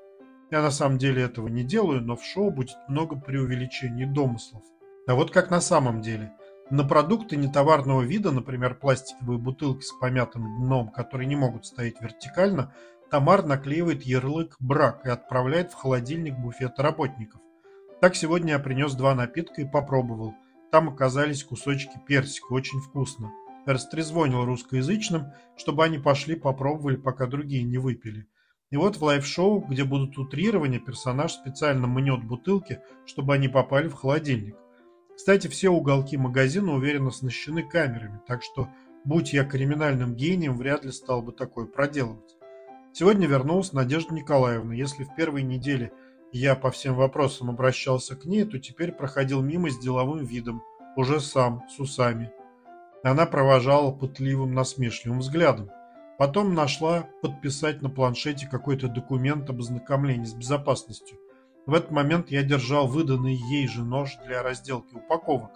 [0.51, 4.63] Я на самом деле этого не делаю, но в шоу будет много преувеличений домыслов.
[5.07, 6.33] А вот как на самом деле.
[6.71, 12.73] На продукты нетоварного вида, например, пластиковые бутылки с помятым дном, которые не могут стоять вертикально,
[13.11, 17.41] Тамар наклеивает ярлык «брак» и отправляет в холодильник буфета работников.
[18.01, 20.35] Так сегодня я принес два напитка и попробовал–
[20.75, 23.33] там оказались кусочки персика, очень вкусно.
[23.65, 25.27] Растрезвонил русскоязычным,
[25.57, 28.27] чтобы они пошли попробовали, пока другие не выпили.
[28.75, 33.95] И вот в лайв-шоу, где будут утрирования, персонаж специально мнет бутылки, чтобы они попали в
[33.95, 34.57] холодильник.
[35.15, 38.69] Кстати, все уголки магазина уверенно оснащены камерами, так что,
[39.05, 42.35] будь я криминальным гением, вряд ли стал бы такое проделывать.
[42.93, 44.75] Сегодня вернулась Надежда Николаевна.
[44.75, 45.93] Если в первой неделе
[46.33, 50.65] я по всем вопросам обращался к ней, то теперь проходил мимо с деловым видом,
[50.97, 52.33] уже сам, с усами.
[53.05, 55.71] Она провожала пытливым насмешливым взглядом.
[56.17, 61.19] Потом нашла подписать на планшете какой-то документ об ознакомлении с безопасностью.
[61.67, 65.51] В этот момент я держал выданный ей же нож для разделки упаковок.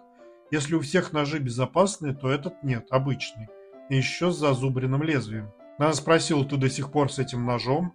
[0.51, 3.49] Если у всех ножи безопасные, то этот нет, обычный.
[3.91, 5.53] И еще с зазубренным лезвием.
[5.79, 7.93] Она спросила, ты до сих пор с этим ножом?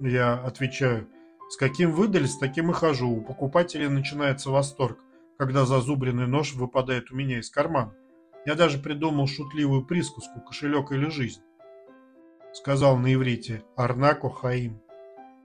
[0.00, 1.08] Я отвечаю,
[1.48, 3.08] с каким выдали, с таким и хожу.
[3.08, 4.98] У покупателей начинается восторг,
[5.38, 7.94] когда зазубренный нож выпадает у меня из кармана.
[8.44, 11.40] Я даже придумал шутливую присказку «кошелек или жизнь».
[12.52, 14.82] Сказал на иврите «Арнако Хаим».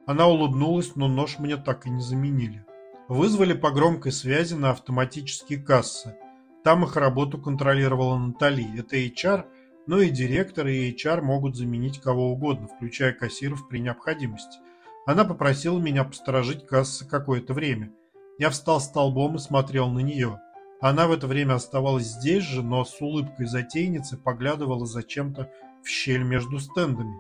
[0.06, 2.66] Она улыбнулась, но нож мне так и не заменили.
[3.08, 6.18] Вызвали по громкой связи на автоматические кассы.
[6.64, 8.68] Там их работу контролировала Натали.
[8.78, 9.46] Это HR,
[9.86, 14.60] но и директор, и HR могут заменить кого угодно, включая кассиров при необходимости.
[15.06, 17.94] Она попросила меня посторожить кассы какое-то время.
[18.38, 20.42] Я встал столбом и смотрел на нее.
[20.82, 25.50] Она в это время оставалась здесь же, но с улыбкой затейницы поглядывала зачем-то
[25.88, 27.16] в щель между стендами.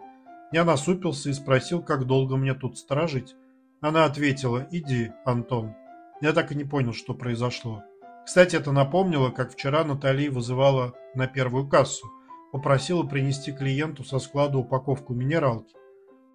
[0.51, 3.36] Я насупился и спросил, как долго мне тут сторожить.
[3.80, 5.73] Она ответила «Иди, Антон».
[6.19, 7.84] Я так и не понял, что произошло.
[8.25, 12.12] Кстати, это напомнило, как вчера Натали вызывала на первую кассу.
[12.51, 15.73] Попросила принести клиенту со склада упаковку минералки.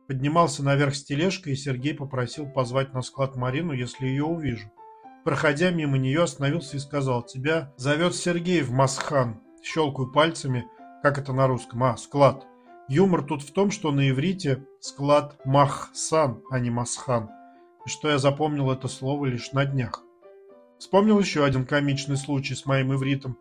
[0.08, 4.70] Поднимался наверх с тележкой, и Сергей попросил позвать на склад Марину, если ее увижу.
[5.24, 9.40] Проходя мимо нее, остановился и сказал, «Тебя зовет Сергей в Масхан».
[9.62, 10.66] Щелкаю пальцами,
[11.02, 12.46] как это на русском, а, склад.
[12.88, 17.28] Юмор тут в том, что на иврите склад Махсан, а не Масхан.
[17.84, 20.02] И что я запомнил это слово лишь на днях.
[20.78, 23.36] Вспомнил еще один комичный случай с моим ивритом,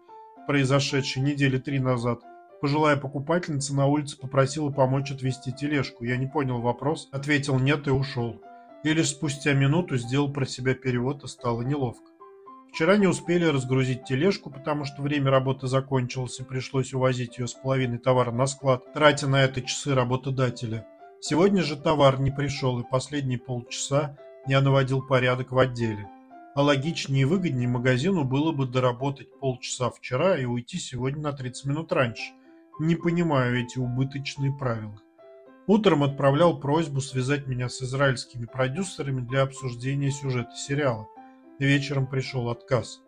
[0.47, 2.21] произошедший недели три назад.
[2.62, 6.04] Пожилая покупательница на улице попросила помочь отвезти тележку.
[6.04, 8.39] Я не понял вопрос, ответил нет и ушел.
[8.84, 12.11] И лишь спустя минуту сделал про себя перевод и стало неловко.
[12.72, 17.53] Вчера не успели разгрузить тележку, потому что время работы закончилось и пришлось увозить ее с
[17.53, 20.88] половиной товара на склад, тратя на это часы работодателя.
[21.19, 24.17] Сегодня же товар не пришел, и последние полчаса
[24.47, 26.07] я наводил порядок в отделе.
[26.55, 31.65] А логичнее и выгоднее магазину было бы доработать полчаса вчера и уйти сегодня на 30
[31.65, 32.32] минут раньше.
[32.80, 34.97] Не понимаю эти убыточные правила.
[35.67, 41.07] Утром отправлял просьбу связать меня с израильскими продюсерами для обсуждения сюжета сериала.
[41.62, 43.01] Вечером пришел отказ.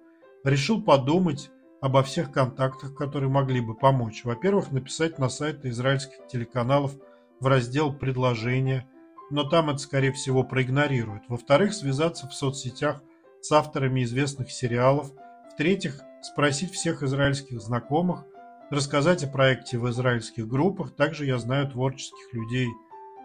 [0.43, 1.49] Решил подумать
[1.81, 4.23] обо всех контактах, которые могли бы помочь.
[4.23, 6.91] Во-первых, написать на сайты израильских телеканалов
[7.39, 8.87] в раздел «Предложения».
[9.31, 11.23] но там это, скорее всего, проигнорируют.
[11.29, 13.01] Во-вторых, связаться в соцсетях
[13.41, 15.09] с авторами известных сериалов.
[15.51, 18.23] В-третьих, спросить всех израильских знакомых,
[18.69, 20.95] рассказать о проекте в израильских группах.
[20.95, 22.67] Также я знаю творческих людей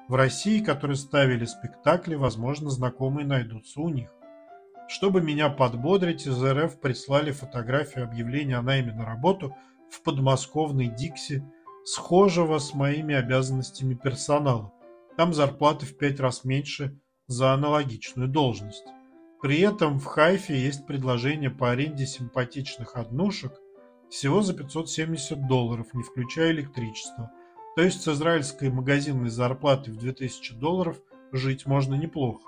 [0.08, 4.08] в России, которые ставили спектакли, возможно, знакомые найдутся у них.
[4.88, 9.54] Чтобы меня подбодрить, из РФ прислали фотографию объявления о найме на работу
[9.90, 11.44] в подмосковной Дикси,
[11.84, 14.72] схожего с моими обязанностями персонала.
[15.18, 18.84] Там зарплаты в пять раз меньше за аналогичную должность.
[19.42, 23.52] При этом в Хайфе есть предложение по аренде симпатичных однушек
[24.08, 27.30] всего за 570 долларов, не включая электричество.
[27.76, 30.98] То есть с израильской магазинной зарплатой в 2000 долларов
[31.30, 32.40] жить можно неплохо.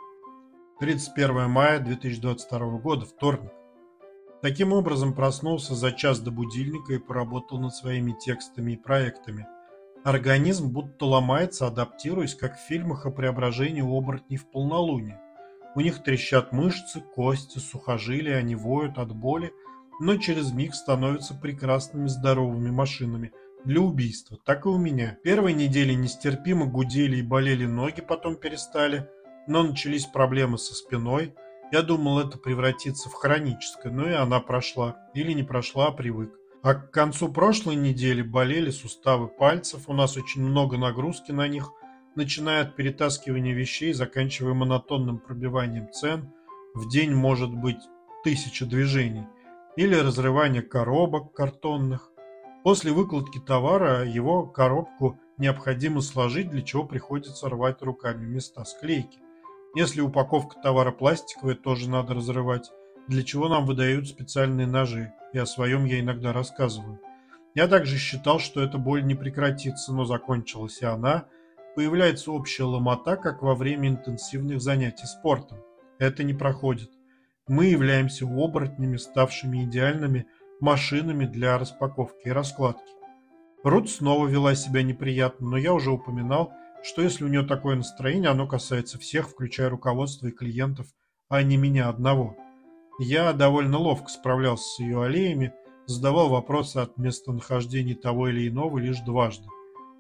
[0.80, 3.52] 31 мая 2022 года, вторник.
[4.40, 9.46] Таким образом проснулся за час до будильника и поработал над своими текстами и проектами.
[10.04, 15.20] Организм будто ломается, адаптируясь, как в фильмах о преображении оборотней в полнолуние.
[15.74, 19.52] У них трещат мышцы, кости, сухожилия, они воют от боли,
[20.00, 23.32] но через миг становятся прекрасными здоровыми машинами
[23.66, 24.38] для убийства.
[24.46, 25.18] Так и у меня.
[25.22, 29.10] Первые недели нестерпимо гудели и болели ноги, потом перестали,
[29.50, 31.34] но начались проблемы со спиной.
[31.72, 34.96] Я думал, это превратится в хроническое, но и она прошла.
[35.12, 36.32] Или не прошла, а привык.
[36.62, 41.70] А к концу прошлой недели болели суставы пальцев, у нас очень много нагрузки на них–
[42.14, 46.32] начиная от перетаскивания вещей, заканчивая монотонным пробиванием цен,
[46.74, 47.80] в день может быть
[48.24, 49.26] тысяча движений,
[49.76, 52.10] или разрывание коробок картонных.
[52.62, 59.18] После выкладки товара его коробку необходимо сложить, для чего приходится рвать руками места склейки.
[59.74, 62.70] Если упаковка товара пластиковая, тоже надо разрывать,
[63.08, 67.00] для чего нам выдают специальные ножи, и о своем я иногда рассказываю.
[67.54, 71.26] Я также считал, что эта боль не прекратится, но закончилась и она–
[71.74, 75.58] Появляется общая ломота, как во время интенсивных занятий спортом.
[75.98, 76.90] Это не проходит.
[77.46, 80.26] Мы являемся оборотнями, ставшими идеальными
[80.60, 82.82] машинами для распаковки и раскладки.
[83.62, 86.52] Рут снова вела себя неприятно, но я уже упоминал,
[86.82, 90.86] что если у нее такое настроение, оно касается всех, включая руководство и клиентов,
[91.28, 92.36] а не меня одного.
[92.98, 95.52] Я довольно ловко справлялся с ее аллеями,
[95.86, 99.46] задавал вопросы от местонахождения того или иного лишь дважды.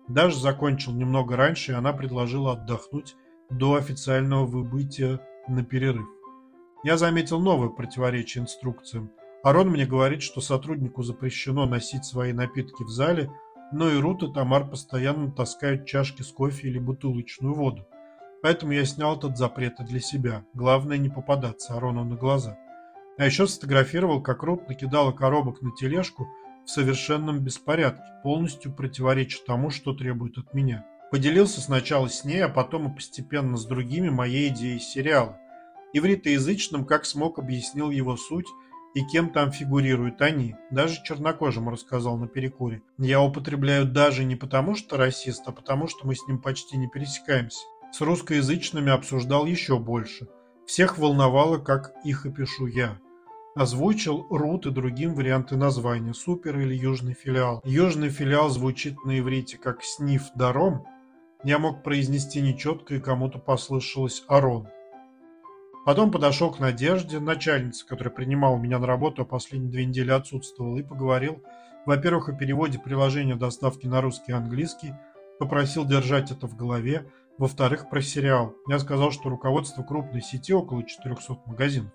[0.08, 3.16] Даже закончил немного раньше, и она предложила отдохнуть
[3.48, 6.06] до официального выбытия на перерыв.
[6.82, 9.10] Я заметил новое противоречие инструкциям.
[9.42, 13.30] Арон мне говорит, что сотруднику запрещено носить свои напитки в зале,
[13.72, 17.86] но и Рут и Тамар постоянно таскают чашки с кофе или бутылочную воду.
[18.42, 20.44] Поэтому я снял этот запрет и для себя.
[20.54, 22.58] Главное не попадаться Арону на глаза.
[23.18, 26.26] А еще сфотографировал, как Рут накидала коробок на тележку
[26.64, 30.86] в совершенном беспорядке, полностью противоречит тому, что требует от меня.
[31.10, 35.38] Поделился сначала с ней, а потом и постепенно с другими моей идеей сериала.
[35.92, 38.46] Ивритоязычным, как смог, объяснил его суть
[38.94, 40.56] и кем там фигурируют они.
[40.70, 42.82] Даже чернокожим рассказал на перекуре.
[42.98, 46.88] Я употребляю даже не потому, что расист, а потому, что мы с ним почти не
[46.88, 47.64] пересекаемся.
[47.92, 50.28] С русскоязычными обсуждал еще больше.
[50.66, 52.98] Всех волновало, как их опишу я.
[53.56, 57.60] Озвучил Рут и другим варианты названия, супер или южный филиал.
[57.64, 60.86] Южный филиал звучит на иврите как сниф даром.
[61.42, 64.68] Я мог произнести нечетко и кому-то послышалось Арон.
[65.84, 70.78] Потом подошел к Надежде, начальнице, которая принимала меня на работу, а последние две недели отсутствовала,
[70.78, 71.42] и поговорил,
[71.86, 74.94] во-первых, о переводе приложения доставки на русский и английский,
[75.38, 78.54] попросил держать это в голове, во-вторых, про сериал.
[78.68, 81.92] Я сказал, что руководство крупной сети, около 400 магазинов,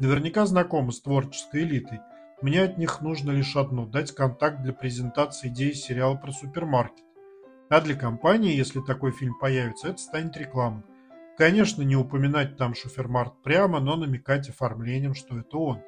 [0.00, 2.00] Наверняка знакомы с творческой элитой.
[2.40, 7.04] Мне от них нужно лишь одно– дать контакт для презентации идеи сериала про супермаркет.
[7.68, 10.84] А для компании, если такой фильм появится, это станет рекламой.
[11.38, 15.80] Конечно, не упоминать там Шуфермарт прямо, но намекать оформлением, что это он.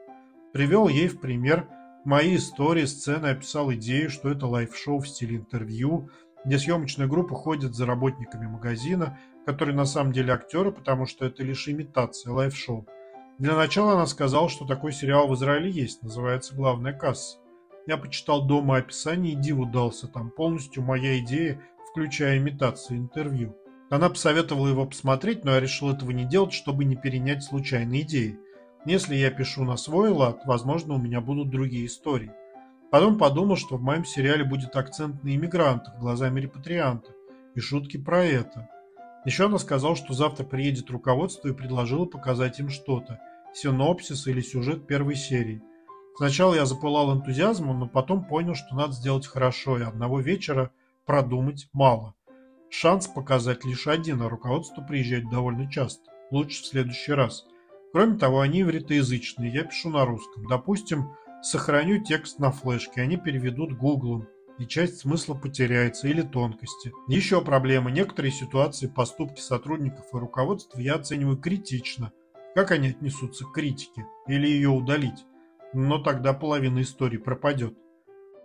[0.53, 1.67] Привел ей в пример
[2.05, 6.09] мои истории, сцены, описал идею, что это лайв-шоу в стиле интервью,
[6.45, 11.43] где съемочная группа ходит за работниками магазина, которые на самом деле актеры, потому что это
[11.43, 12.87] лишь имитация лайв-шоу.
[13.41, 17.39] Для начала она сказала, что такой сериал в Израиле есть, называется «Главная касса».
[17.89, 23.57] Я почитал дома описание и диву дался, там полностью моя идея, включая имитацию интервью.
[23.91, 28.39] Она посоветовала его посмотреть, но я решил этого не делать, чтобы не перенять случайные идеи.
[28.87, 32.33] Если я пишу на свой лад, возможно, у меня будут другие истории.
[32.93, 37.11] Потом подумал, что в моем сериале будет акцент на иммигрантах глазами репатрианта
[37.57, 38.69] и шутки про это.
[39.25, 43.21] Еще она сказала, что завтра приедет руководство и предложила показать им что-то
[43.53, 45.63] синопсис или сюжет первой серии.
[46.17, 50.71] Сначала я запылал энтузиазмом, но потом понял, что надо сделать хорошо, и одного вечера
[51.07, 52.15] продумать мало.
[52.71, 56.11] Шанс показать лишь один, а руководство приезжает довольно часто.
[56.31, 57.45] Лучше в следующий раз.
[57.93, 60.47] Кроме того, они ивритоязычные, я пишу на русском.
[60.47, 61.11] Допустим,
[61.43, 66.93] сохраню текст на флешке, они переведут гуглом, и часть смысла потеряется или тонкости.
[67.09, 67.91] Еще проблема.
[67.91, 72.13] Некоторые ситуации, поступки сотрудников и руководства я оцениваю критично.
[72.55, 74.07] Как они отнесутся к критике?
[74.29, 75.25] Или ее удалить?
[75.73, 77.75] Но тогда половина истории пропадет.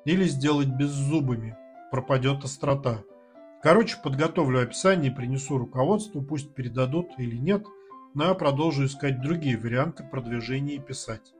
[0.05, 1.57] Или сделать беззубыми.
[1.91, 3.03] Пропадет острота.
[3.65, 7.65] Короче, подготовлю описание принесу руководству, пусть передадут или нет,
[8.13, 11.33] но я продолжу искать другие варианты продвижения и писать.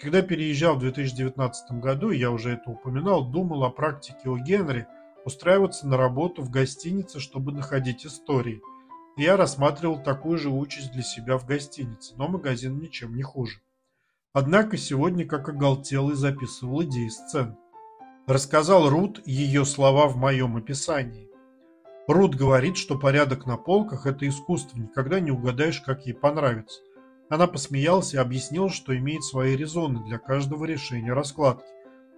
[0.00, 4.86] Когда переезжал в 2019 году, я уже это упоминал, думал о практике у Генри
[5.24, 8.62] устраиваться на работу в гостинице, чтобы находить истории.
[9.16, 13.58] И я рассматривал такую же участь для себя в гостинице, но магазин ничем не хуже.
[14.32, 17.56] Однако сегодня как оголтелый записывал идеи сцен.
[18.28, 21.27] Рассказал Рут ее слова в моем описании.
[22.08, 26.80] Рут говорит, что порядок на полках– это искусство, никогда не угадаешь, как ей понравится.
[27.28, 31.68] Она посмеялась и объяснила, что имеет свои резоны для каждого решения раскладки.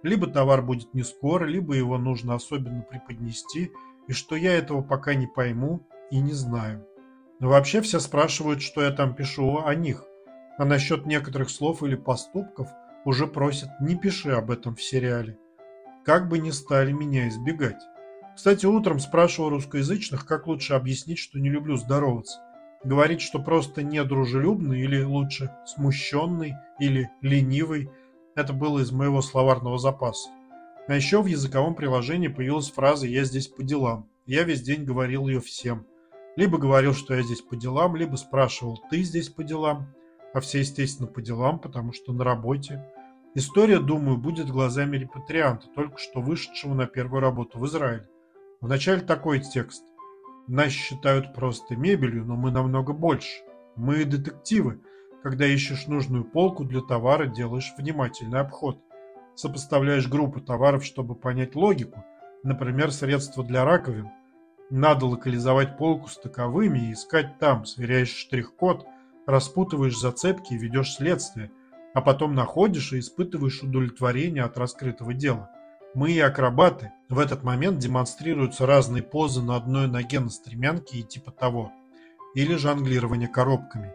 [0.01, 3.73] Либо товар будет не скоро, либо его нужно особенно преподнести,
[4.07, 6.87] и что я этого пока не пойму и не знаю.
[7.41, 10.05] Но вообще все спрашивают, что я там пишу о них.
[10.57, 12.69] А насчет некоторых слов или поступков
[13.03, 15.37] уже просят «не пиши об этом в сериале».
[16.05, 17.81] Как бы ни стали меня избегать.
[18.41, 22.39] Кстати, утром спрашивал русскоязычных, как лучше объяснить, что не люблю здороваться.
[22.83, 27.91] Говорить, что просто недружелюбный или лучше смущенный или ленивый–
[28.35, 30.31] это было из моего словарного запаса.
[30.87, 34.09] А еще в языковом приложении появилась фраза «я здесь по делам».
[34.25, 35.85] Я весь день говорил ее всем.
[36.35, 39.93] Либо говорил, что я здесь по делам, либо спрашивал «ты здесь по делам?»,
[40.33, 42.83] а все, естественно, по делам, потому что на работе.
[43.35, 48.07] История, думаю, будет глазами репатрианта, только что вышедшего на первую работу в Израиль.
[48.61, 49.83] Вначале такой текст.
[50.47, 53.41] Нас считают просто мебелью, но мы намного больше.
[53.75, 54.79] Мы детективы.
[55.23, 58.79] Когда ищешь нужную полку для товара, делаешь внимательный обход.
[59.33, 62.05] Сопоставляешь группы товаров, чтобы понять логику.
[62.43, 64.09] Например, средства для раковин.
[64.69, 67.65] Надо локализовать полку с таковыми и искать там.
[67.65, 68.85] Сверяешь штрих-код,
[69.25, 71.51] распутываешь зацепки и ведешь следствие.
[71.95, 75.49] А потом находишь и испытываешь удовлетворение от раскрытого дела.
[75.93, 76.93] Мы и акробаты.
[77.09, 81.73] В этот момент демонстрируются разные позы на одной ноге на стремянке и типа того.
[82.33, 83.93] Или жонглирование коробками.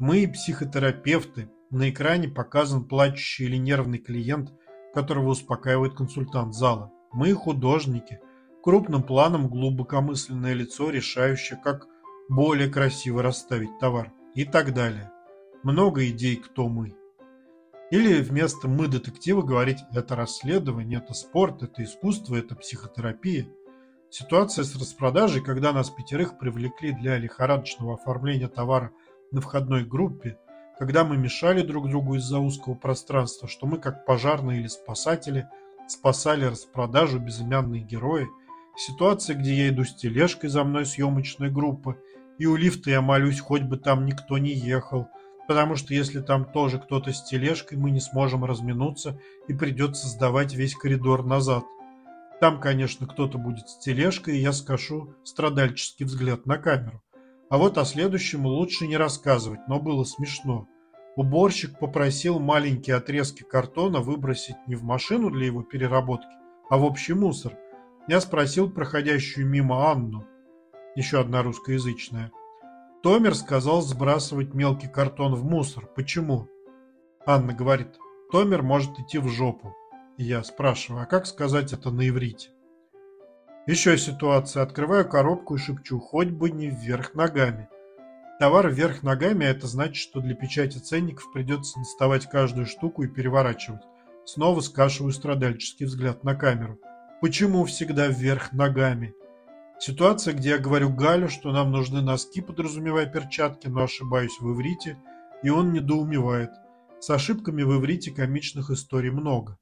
[0.00, 1.48] Мы и психотерапевты.
[1.70, 4.52] На экране показан плачущий или нервный клиент,
[4.92, 6.90] которого успокаивает консультант зала.
[7.12, 8.18] Мы художники.
[8.64, 11.86] Крупным планом глубокомысленное лицо, решающее, как
[12.28, 14.12] более красиво расставить товар.
[14.34, 15.12] И так далее.
[15.62, 16.96] Много идей, кто мы.
[17.90, 23.46] Или вместо «мы детективы» говорить «это расследование, это спорт, это искусство, это психотерапия».
[24.10, 28.90] Ситуация с распродажей, когда нас пятерых привлекли для лихорадочного оформления товара
[29.30, 30.36] на входной группе,
[30.78, 35.48] когда мы мешали друг другу из-за узкого пространства, что мы, как пожарные или спасатели,
[35.88, 38.26] спасали распродажу безымянные герои,
[38.76, 42.00] ситуация, где я иду с тележкой за мной съемочной группы,
[42.38, 45.08] и у лифта я молюсь, хоть бы там никто не ехал,
[45.46, 50.54] потому что если там тоже кто-то с тележкой, мы не сможем разминуться и придется сдавать
[50.54, 51.64] весь коридор назад.
[52.40, 57.02] Там, конечно, кто-то будет с тележкой, и я скажу страдальческий взгляд на камеру.
[57.48, 60.66] А вот о следующем лучше не рассказывать, но было смешно.
[61.16, 66.26] Уборщик попросил маленькие отрезки картона выбросить не в машину для его переработки,
[66.68, 67.56] а в общий мусор.
[68.08, 70.26] Я спросил проходящую мимо Анну,
[70.94, 72.32] еще одна русскоязычная,
[73.06, 75.86] Томер сказал сбрасывать мелкий картон в мусор.
[75.94, 76.48] Почему?
[77.24, 78.00] Анна говорит,
[78.32, 79.76] Томер может идти в жопу.
[80.16, 82.48] Я спрашиваю, а как сказать это на иврите?
[83.68, 84.64] Еще ситуация.
[84.64, 87.68] Открываю коробку и шепчу, хоть бы не вверх ногами.
[88.40, 93.08] Товар вверх ногами, а это значит, что для печати ценников придется доставать каждую штуку и
[93.08, 93.82] переворачивать.
[94.24, 96.80] Снова скашиваю страдальческий взгляд на камеру.
[97.20, 99.14] Почему всегда вверх ногами?
[99.78, 104.98] Ситуация, где я говорю Галю, что нам нужны носки, подразумевая перчатки, но ошибаюсь в иврите,
[105.42, 106.50] и он недоумевает.
[106.98, 109.58] С ошибками в иврите комичных историй много.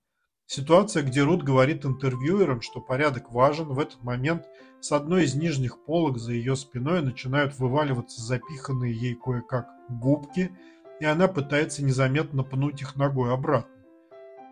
[0.46, 4.46] Ситуация, где Рут говорит интервьюерам, что порядок важен, в этот момент
[4.80, 10.56] с одной из нижних полок за ее спиной начинают вываливаться запиханные ей кое-как губки,
[11.00, 13.70] и она пытается незаметно пнуть их ногой обратно.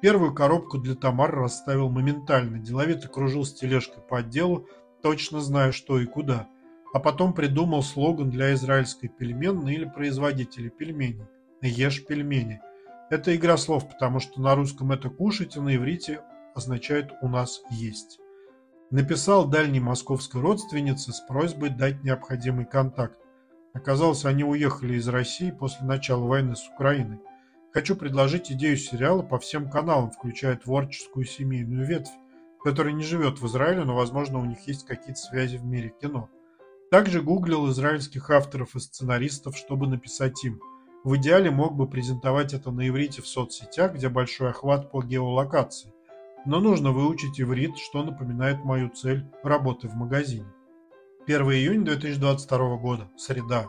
[0.00, 4.66] Первую коробку для Тамары расставил моментально, деловито кружил с тележкой по отделу,
[5.02, 6.48] точно знаю, что и куда,
[6.92, 11.26] а потом придумал слоган для израильской пельменной или производителя пельменей
[11.60, 12.60] «Ешь пельмени».
[13.10, 16.22] Это игра слов, потому что на русском это «кушать», а на иврите
[16.54, 18.18] означает «у нас есть».
[18.90, 23.18] Написал дальней московской родственнице с просьбой дать необходимый контакт.
[23.72, 27.18] Оказалось, они уехали из России после начала войны с Украиной.
[27.72, 32.12] Хочу предложить идею сериала по всем каналам, включая творческую семейную ветвь,
[32.64, 36.28] которая не живет в Израиле, но, возможно, у них есть какие-то связи в мире кино.
[36.90, 40.60] Также гуглил израильских авторов и сценаристов, чтобы написать им.
[41.04, 45.92] В идеале мог бы презентовать это на иврите в соцсетях, где большой охват по геолокации.
[46.44, 50.46] Но нужно выучить иврит, что напоминает мою цель работы в магазине.
[51.26, 53.10] 1 июня 2022 года.
[53.16, 53.68] Среда.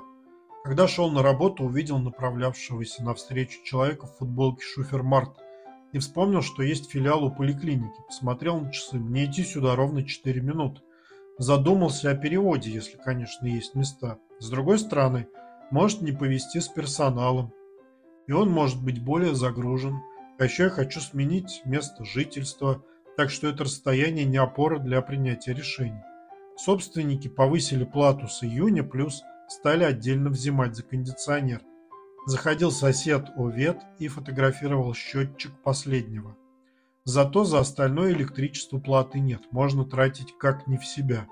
[0.64, 5.38] Когда шел на работу, увидел направлявшегося навстречу человека в футболке Шуфермарт
[5.94, 8.02] и вспомнил, что есть филиал у поликлиники.
[8.08, 8.98] Посмотрел на часы.
[8.98, 10.82] Мне идти сюда ровно 4 минуты.
[11.38, 14.18] Задумался о переводе, если, конечно, есть места.
[14.40, 15.28] С другой стороны,
[15.72, 17.54] может не повезти с персоналом.
[18.28, 20.02] И он может быть более загружен.
[20.40, 22.84] А еще я хочу сменить место жительства,
[23.16, 26.02] так что это расстояние не опора для принятия решений.
[26.58, 31.62] Собственники повысили плату с июня, плюс стали отдельно взимать за кондиционер.
[32.26, 36.38] Заходил сосед Овет и фотографировал счетчик последнего.
[37.04, 41.28] Зато за остальное электричество платы нет, можно тратить как не в себя.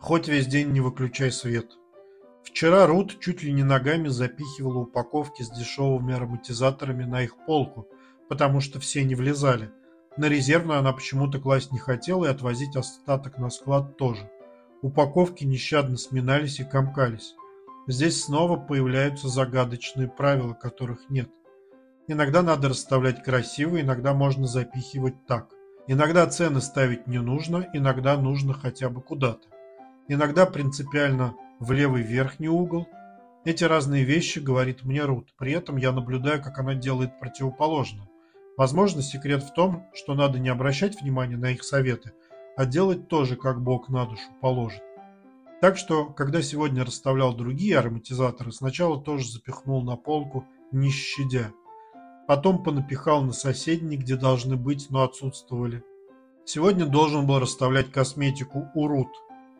[0.00, 1.78] Хоть весь день не выключай свет.
[2.42, 7.88] Вчера Рут чуть ли не ногами запихивала упаковки с дешевыми ароматизаторами на их полку,
[8.28, 9.70] потому что все не влезали.
[10.18, 14.30] На резервную она почему-то класть не хотела и отвозить остаток на склад тоже.
[14.82, 17.34] Упаковки нещадно сминались и комкались.
[17.86, 21.28] Здесь снова появляются загадочные правила, которых нет.
[22.08, 25.50] Иногда надо расставлять красиво, иногда можно запихивать так.
[25.86, 29.48] Иногда цены ставить не нужно, иногда нужно хотя бы куда-то.
[30.08, 32.88] Иногда принципиально в левый верхний угол.
[33.44, 35.34] Эти разные вещи говорит мне Рут.
[35.36, 38.08] При этом я наблюдаю, как она делает противоположно.
[38.56, 42.12] Возможно, секрет в том, что надо не обращать внимания на их советы,
[42.56, 44.82] а делать тоже, как Бог на душу положит.
[45.60, 51.52] Так что, когда сегодня расставлял другие ароматизаторы, сначала тоже запихнул на полку, не щадя.
[52.26, 55.84] Потом понапихал на соседние, где должны быть, но отсутствовали.
[56.44, 59.08] Сегодня должен был расставлять косметику Урут.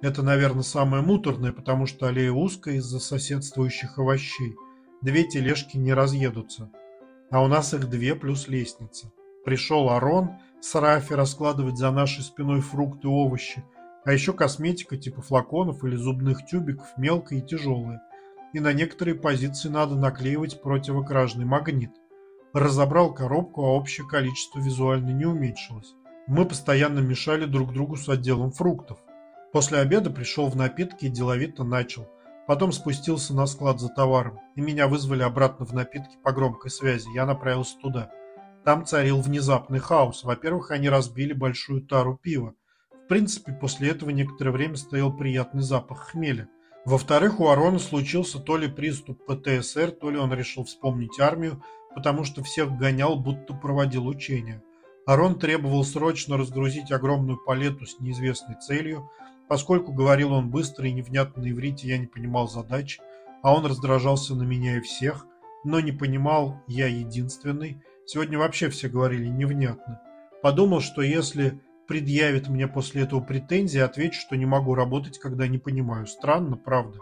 [0.02, 4.54] Это, наверное, самое муторное, потому что аллея узкая из-за соседствующих овощей.
[5.00, 6.70] Две тележки не разъедутся.
[7.30, 9.12] А у нас их две плюс лестница.
[9.44, 13.64] Пришел Арон с Рафи раскладывать за нашей спиной фрукты и овощи,
[14.04, 18.02] а еще косметика типа флаконов или зубных тюбиков мелкая и тяжелая.
[18.52, 21.90] И на некоторые позиции надо наклеивать противокражный магнит.
[22.52, 25.94] Разобрал коробку, а общее количество визуально не уменьшилось.
[26.26, 28.98] Мы постоянно мешали друг другу с отделом фруктов.
[29.52, 32.08] После обеда пришел в напитки и деловито начал.
[32.46, 37.08] Потом спустился на склад за товаром, и меня вызвали обратно в напитки по громкой связи.
[37.14, 38.10] Я направился туда.
[38.64, 40.24] Там царил внезапный хаос.
[40.24, 42.54] Во-первых, они разбили большую тару пива,
[43.04, 46.48] в принципе, после этого некоторое время стоял приятный запах хмеля.
[46.86, 51.62] Во-вторых, у Арона случился то ли приступ ПТСР, то ли он решил вспомнить армию,
[51.94, 54.62] потому что всех гонял, будто проводил учения.
[55.06, 59.10] Арон требовал срочно разгрузить огромную палету с неизвестной целью,
[59.48, 63.00] поскольку говорил он быстро и невнятно на иврите, я не понимал задач,
[63.42, 65.26] а он раздражался на меня и всех,
[65.62, 67.82] но не понимал я единственный.
[68.06, 70.00] Сегодня вообще все говорили невнятно.
[70.42, 75.58] Подумал, что если предъявит мне после этого претензии, отвечу, что не могу работать, когда не
[75.58, 76.06] понимаю.
[76.06, 76.98] Странно, правда.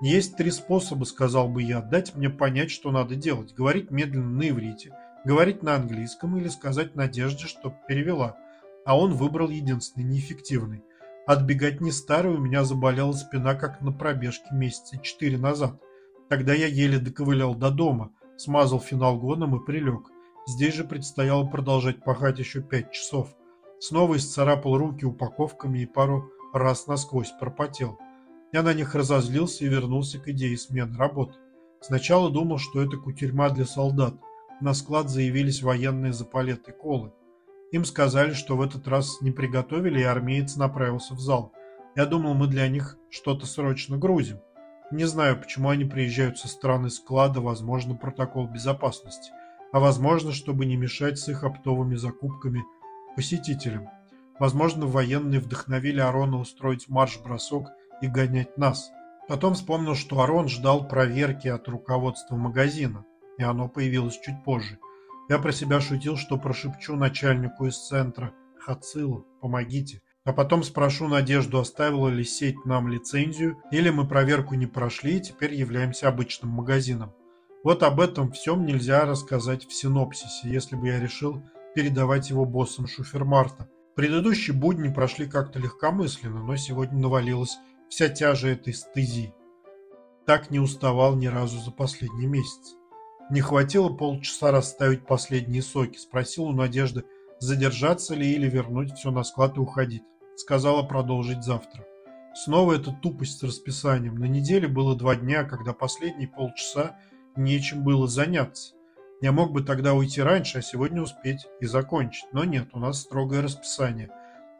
[0.00, 3.54] Есть три способа, сказал бы я, дать мне понять, что надо делать.
[3.54, 4.92] Говорить медленно на иврите,
[5.24, 8.36] говорить на английском или сказать Надежде, чтоб перевела.
[8.84, 10.82] А он выбрал единственный, неэффективный.
[11.26, 15.80] Отбегать не старый, у меня заболела спина, как на пробежке месяца четыре назад.
[16.28, 20.10] Тогда я еле доковылял до дома, смазал финалгоном и прилег.
[20.46, 23.34] Здесь же предстояло продолжать пахать еще пять часов.
[23.86, 27.98] Снова исцарапал руки упаковками и пару раз насквозь пропотел.
[28.50, 31.34] Я на них разозлился и вернулся к идее смены работы.
[31.82, 34.14] Сначала думал, что это кутерьма для солдат.
[34.62, 37.12] На склад заявились военные запалеты колы.
[37.72, 41.52] Им сказали, что в этот раз не приготовили, и армеец направился в зал.
[41.94, 44.38] Я думал, мы для них что-то срочно грузим.
[44.92, 49.30] Не знаю, почему они приезжают со стороны склада, возможно, протокол безопасности.
[49.74, 52.64] А возможно, чтобы не мешать с их оптовыми закупками
[53.14, 53.88] посетителям.
[54.38, 57.68] Возможно, военные вдохновили Арона устроить марш-бросок
[58.00, 58.90] и гонять нас.
[59.28, 63.04] Потом вспомнил, что Арон ждал проверки от руководства магазина,
[63.38, 64.78] и оно появилось чуть позже.
[65.28, 70.02] Я про себя шутил, что прошепчу начальнику из центра «Хацилу, помогите».
[70.24, 75.20] А потом спрошу Надежду, оставила ли сеть нам лицензию, или мы проверку не прошли и
[75.20, 77.12] теперь являемся обычным магазином.
[77.62, 81.42] Вот об этом всем нельзя рассказать в синопсисе, если бы я решил
[81.74, 83.68] передавать его боссам Шуфермарта.
[83.96, 87.58] Предыдущие будни прошли как-то легкомысленно, но сегодня навалилась
[87.88, 89.32] вся тяжа этой стези.
[90.26, 92.74] Так не уставал ни разу за последний месяц.
[93.30, 95.98] Не хватило полчаса расставить последние соки.
[95.98, 97.04] Спросил у Надежды,
[97.38, 100.02] задержаться ли или вернуть все на склад и уходить.
[100.36, 101.86] Сказала продолжить завтра.
[102.34, 104.16] Снова эта тупость с расписанием.
[104.16, 106.96] На неделе было два дня, когда последние полчаса
[107.36, 108.74] нечем было заняться.
[109.20, 112.26] Я мог бы тогда уйти раньше, а сегодня успеть и закончить.
[112.32, 114.10] Но нет, у нас строгое расписание.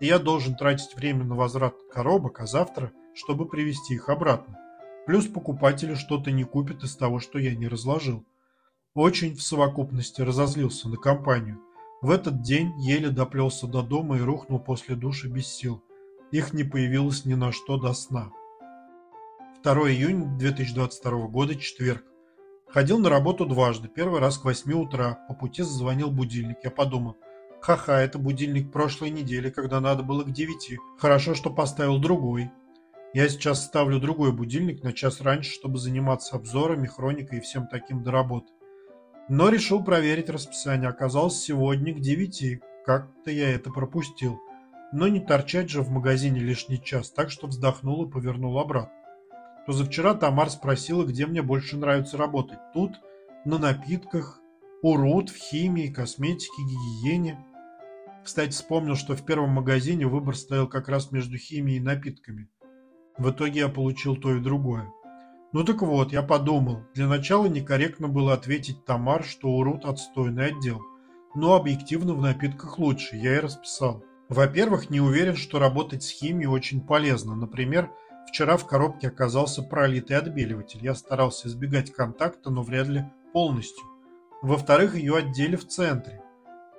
[0.00, 4.58] И я должен тратить время на возврат коробок, а завтра, чтобы привезти их обратно.
[5.06, 8.24] Плюс покупатели что-то не купят из того, что я не разложил.
[8.94, 11.60] Очень в совокупности разозлился на компанию.
[12.00, 15.82] В этот день еле доплелся до дома и рухнул после душа без сил.
[16.32, 18.30] Их не появилось ни на что до сна.
[19.62, 22.04] 2 июня 2022 года, четверг.
[22.74, 23.86] Ходил на работу дважды.
[23.86, 25.20] Первый раз к 8 утра.
[25.28, 26.56] По пути зазвонил будильник.
[26.64, 27.16] Я подумал,
[27.60, 30.80] ха-ха, это будильник прошлой недели, когда надо было к 9.
[30.98, 32.50] Хорошо, что поставил другой.
[33.12, 38.02] Я сейчас ставлю другой будильник на час раньше, чтобы заниматься обзорами, хроникой и всем таким
[38.02, 38.48] до работы.
[39.28, 40.88] Но решил проверить расписание.
[40.88, 42.60] Оказалось, сегодня к 9.
[42.84, 44.40] Как-то я это пропустил.
[44.92, 49.03] Но не торчать же в магазине лишний час, так что вздохнул и повернул обратно.
[49.66, 52.58] Позавчера Тамар спросила, где мне больше нравится работать.
[52.74, 52.92] Тут,
[53.44, 54.40] на напитках,
[54.82, 57.44] урод в химии, косметике, гигиене.
[58.22, 62.48] Кстати, вспомнил, что в первом магазине выбор стоял как раз между химией и напитками.
[63.16, 64.90] В итоге я получил то и другое.
[65.52, 70.82] Ну так вот, я подумал, для начала некорректно было ответить Тамар, что урод отстойный отдел.
[71.34, 74.04] Но объективно в напитках лучше, я и расписал.
[74.28, 77.36] Во-первых, не уверен, что работать с химией очень полезно.
[77.36, 77.90] Например,
[78.28, 80.82] Вчера в коробке оказался пролитый отбеливатель.
[80.82, 83.84] Я старался избегать контакта, но вряд ли полностью.
[84.42, 86.20] Во-вторых, ее отдели в центре.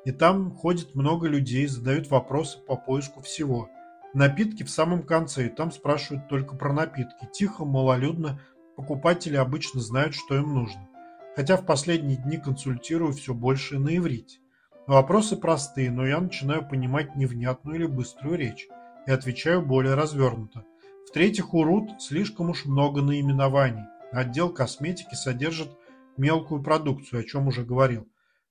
[0.05, 3.69] И там ходит много людей, задают вопросы по поиску всего.
[4.13, 7.27] Напитки в самом конце, и там спрашивают только про напитки.
[7.33, 8.39] Тихо, малолюдно,
[8.75, 10.87] покупатели обычно знают, что им нужно.
[11.35, 14.39] Хотя в последние дни консультирую все больше на иврите.
[14.87, 18.67] Вопросы простые, но я начинаю понимать невнятную или быструю речь
[19.07, 20.63] и отвечаю более развернуто.
[21.07, 23.85] В-третьих, у РУТ слишком уж много наименований.
[24.11, 25.69] Отдел косметики содержит
[26.17, 28.07] мелкую продукцию, о чем уже говорил.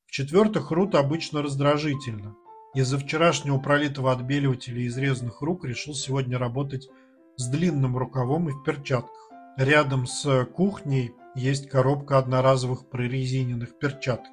[0.07, 2.36] В-четвертых, РУТ обычно раздражительно.
[2.74, 6.88] Из-за вчерашнего пролитого отбеливателя изрезанных рук решил сегодня работать
[7.36, 9.30] с длинным рукавом и в перчатках.
[9.57, 14.32] Рядом с кухней есть коробка одноразовых прорезиненных перчаток.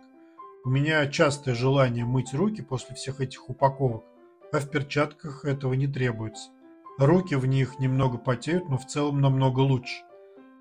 [0.63, 4.03] У меня частое желание мыть руки после всех этих упаковок,
[4.51, 6.49] а в перчатках этого не требуется.
[7.01, 10.03] Руки в них немного потеют, но в целом намного лучше.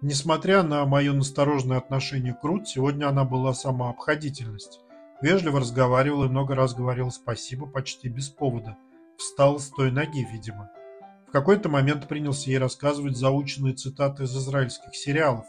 [0.01, 4.80] Несмотря на мое настороженное отношение к Рут, сегодня она была сама обходительность.
[5.20, 8.78] Вежливо разговаривала и много раз говорила спасибо почти без повода.
[9.18, 10.70] Встала с той ноги, видимо.
[11.28, 15.45] В какой-то момент принялся ей рассказывать заученные цитаты из израильских сериалов.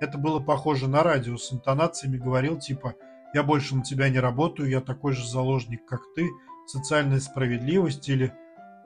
[0.00, 2.94] Это было похоже на радио, с интонациями говорил типа
[3.32, 6.28] «Я больше на тебя не работаю, я такой же заложник, как ты»,
[6.66, 8.34] «Социальная справедливость» или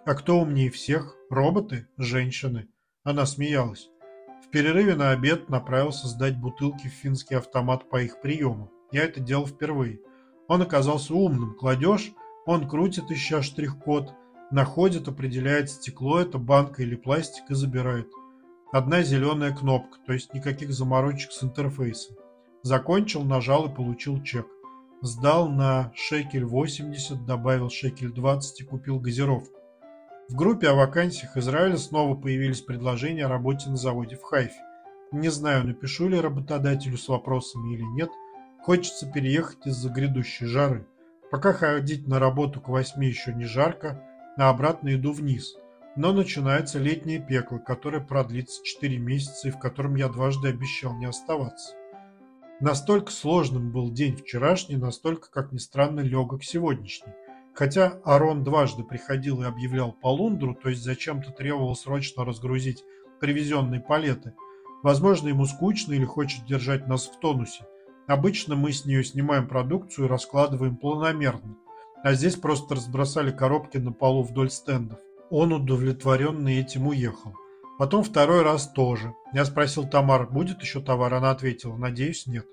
[0.06, 1.16] а кто умнее всех?
[1.28, 1.86] Роботы?
[1.98, 2.68] Женщины?
[3.04, 3.88] Она смеялась.
[4.44, 8.70] В перерыве на обед направился сдать бутылки в финский автомат по их приему.
[8.92, 10.00] Я это делал впервые.
[10.48, 11.54] Он оказался умным.
[11.54, 12.12] Кладешь,
[12.46, 14.12] он крутит, ища штрих-код,
[14.50, 18.08] находит, определяет стекло, это банка или пластик и забирает.
[18.72, 22.16] Одна зеленая кнопка, то есть никаких заморочек с интерфейсом.
[22.62, 24.46] Закончил, нажал и получил чек.
[25.02, 29.59] Сдал на шекель 80, добавил шекель 20 и купил газировку.
[30.30, 34.62] В группе о вакансиях Израиля снова появились предложения о работе на заводе в Хайфе.
[35.10, 38.10] Не знаю, напишу ли работодателю с вопросами или нет.
[38.62, 40.86] Хочется переехать из-за грядущей жары.
[41.32, 44.04] Пока ходить на работу к восьми еще не жарко,
[44.36, 45.56] а обратно иду вниз.
[45.96, 51.06] Но начинается летнее пекло, которое продлится 4 месяца и в котором я дважды обещал не
[51.06, 51.74] оставаться.
[52.60, 57.14] Настолько сложным был день вчерашний, настолько, как ни странно, легок сегодняшний.
[57.54, 62.84] Хотя Арон дважды приходил и объявлял полундру, то есть зачем-то требовал срочно разгрузить
[63.20, 64.34] привезенные палеты.
[64.82, 67.66] Возможно, ему скучно или хочет держать нас в тонусе.
[68.06, 71.56] Обычно мы с нее снимаем продукцию и раскладываем планомерно.
[72.02, 74.98] А здесь просто разбросали коробки на полу вдоль стендов.
[75.28, 77.34] Он удовлетворенный этим уехал.
[77.78, 79.14] Потом второй раз тоже.
[79.32, 81.14] Я спросил Тамар, будет еще товар?
[81.14, 82.46] Она ответила, надеюсь, нет.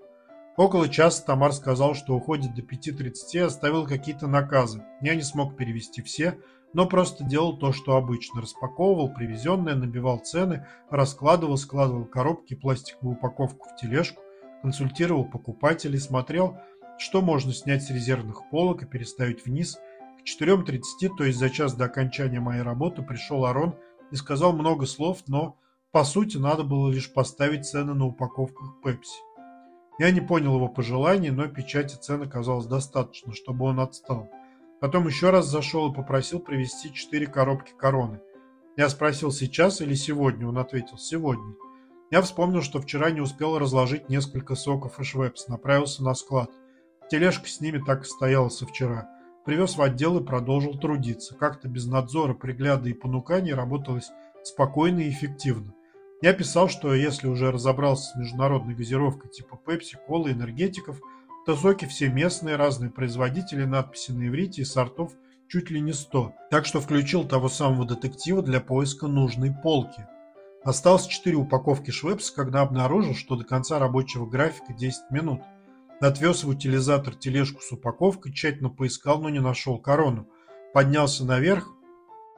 [0.58, 4.84] Около часа Тамар сказал, что уходит до 5.30 и оставил какие-то наказы.
[5.02, 6.40] Я не смог перевести все,
[6.74, 8.42] но просто делал то, что обычно.
[8.42, 14.24] Распаковывал привезенное, набивал цены, раскладывал, складывал коробки, пластиковую упаковку в тележку,
[14.64, 16.58] консультировал покупателей, смотрел,
[16.98, 19.78] что можно снять с резервных полок и переставить вниз.
[20.20, 20.82] К 4.30,
[21.20, 23.76] то есть за час до окончания моей работы, пришел Арон
[24.10, 25.56] и сказал много слов, но,
[25.92, 29.27] по сути, надо было лишь поставить цены на упаковках Пепси.
[30.00, 34.30] Я не понял его пожеланий, но печати цен оказалось достаточно, чтобы он отстал.
[34.80, 38.20] Потом еще раз зашел и попросил привезти четыре коробки короны.
[38.76, 40.48] Я спросил, сейчас или сегодня?
[40.48, 41.56] Он ответил, сегодня.
[42.12, 46.52] Я вспомнил, что вчера не успел разложить несколько соков и швепс, направился на склад.
[47.10, 49.10] Тележка с ними так и стояла со вчера.
[49.46, 51.34] Привез в отдел и продолжил трудиться.
[51.34, 54.12] Как-то без надзора, пригляда и понуканий работалось
[54.44, 55.74] спокойно и эффективно.
[56.22, 61.00] Я писал, что если уже разобрался с международной газировкой типа Пепси, Колы, энергетиков,
[61.46, 65.14] то соки все местные, разные производители, надписи на иврите и сортов
[65.48, 66.34] чуть ли не 100.
[66.50, 70.06] Так что включил того самого детектива для поиска нужной полки.
[70.64, 75.42] Осталось 4 упаковки Швепса, когда обнаружил, что до конца рабочего графика 10 минут–
[76.00, 80.28] Отвез в утилизатор тележку с упаковкой, тщательно поискал, но не нашел корону.
[80.74, 81.68] Поднялся наверх,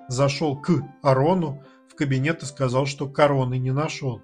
[0.07, 1.61] зашел к Арону
[1.99, 4.21] кабинет и сказал, что короны не нашел.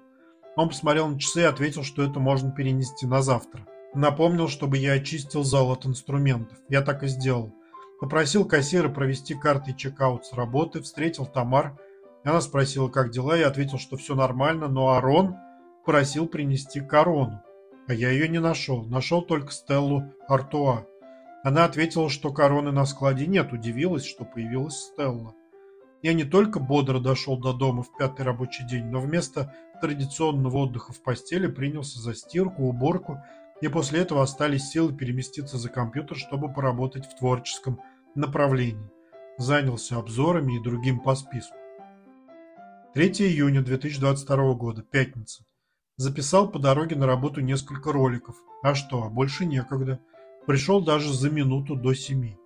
[0.56, 3.66] Он посмотрел на часы и ответил, что это можно перенести на завтра.
[3.94, 6.56] Напомнил, чтобы я очистил зал от инструментов.
[6.70, 7.52] Я так и сделал.
[8.00, 11.78] Попросил кассира провести карты чекаут с работы, встретил Тамар.
[12.24, 15.36] Она спросила, как дела, я ответил, что все нормально, но Арон
[15.84, 17.42] просил принести корону.
[17.88, 18.84] А я ее не нашел.
[18.86, 20.86] Нашел только Стеллу Артуа.
[21.44, 25.34] Она ответила, что короны на складе нет, удивилась, что появилась Стелла.
[26.02, 30.92] Я не только бодро дошел до дома в пятый рабочий день, но вместо традиционного отдыха
[30.92, 33.22] в постели принялся за стирку, уборку,
[33.60, 37.80] и после этого остались силы переместиться за компьютер, чтобы поработать в творческом
[38.14, 38.90] направлении.
[39.38, 41.56] Занялся обзорами и другим по списку.
[42.94, 45.44] 3 июня 2022 года, пятница.
[45.96, 48.36] Записал по дороге на работу несколько роликов.
[48.62, 50.00] А что, а больше некогда.
[50.46, 52.38] Пришел даже за минуту до семи.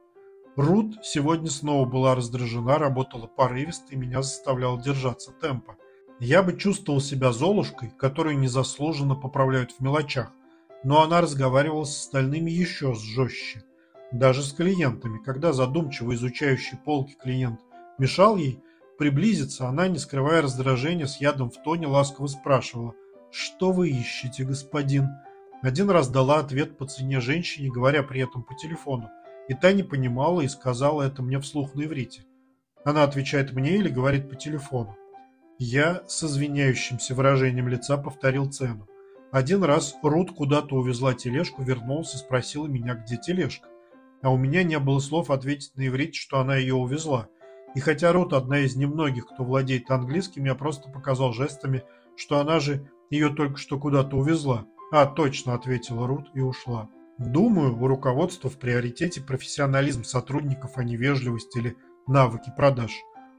[0.57, 5.77] Рут сегодня снова была раздражена, работала порывисто и меня заставляла держаться темпа.
[6.19, 10.33] Я бы чувствовал себя Золушкой, которую незаслуженно поправляют в мелочах,
[10.85, 13.65] но она разговаривала с остальными еще жестче.
[14.13, 17.61] Даже с клиентами, когда задумчиво изучающий полки клиент
[17.99, 18.61] мешал ей
[18.99, 22.95] приблизиться, она, не скрывая раздражения, с ядом в тоне ласково спрашивала–
[23.31, 25.09] «Что вы ищете, господин?»
[25.63, 29.09] Один раз дала ответ по цене женщине, говоря при этом по телефону,
[29.51, 32.25] и та не понимала и сказала это мне вслух на иврите.
[32.85, 34.97] Она отвечает мне или говорит по телефону.
[35.59, 38.87] Я с извиняющимся выражением лица повторил цену.
[39.33, 43.69] Один раз Рут куда-то увезла тележку, вернулся и спросила меня, где тележка.
[44.23, 47.27] А у меня не было слов ответить на иврите, что она ее увезла.
[47.75, 51.83] И хотя Рут одна из немногих, кто владеет английским, я просто показал жестами,
[52.17, 54.65] что она же ее только что куда-то увезла.
[54.93, 56.89] А, точно, ответила Рут и ушла.
[57.21, 62.93] Думаю, у руководства в приоритете профессионализм сотрудников, а не вежливость или навыки продаж.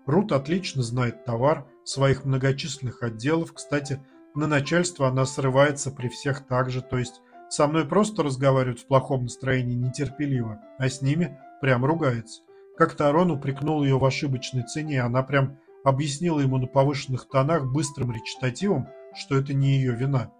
[0.05, 3.53] Рут отлично знает товар своих многочисленных отделов.
[3.53, 3.99] Кстати,
[4.36, 8.86] на начальство она срывается при всех так же, то есть со мной просто разговаривают в
[8.86, 12.43] плохом настроении нетерпеливо, а с ними прям ругается.
[12.77, 17.65] Как-то Арон упрекнул ее в ошибочной цене, и она прям объяснила ему на повышенных тонах
[17.65, 20.32] быстрым речитативом, что это не ее вина.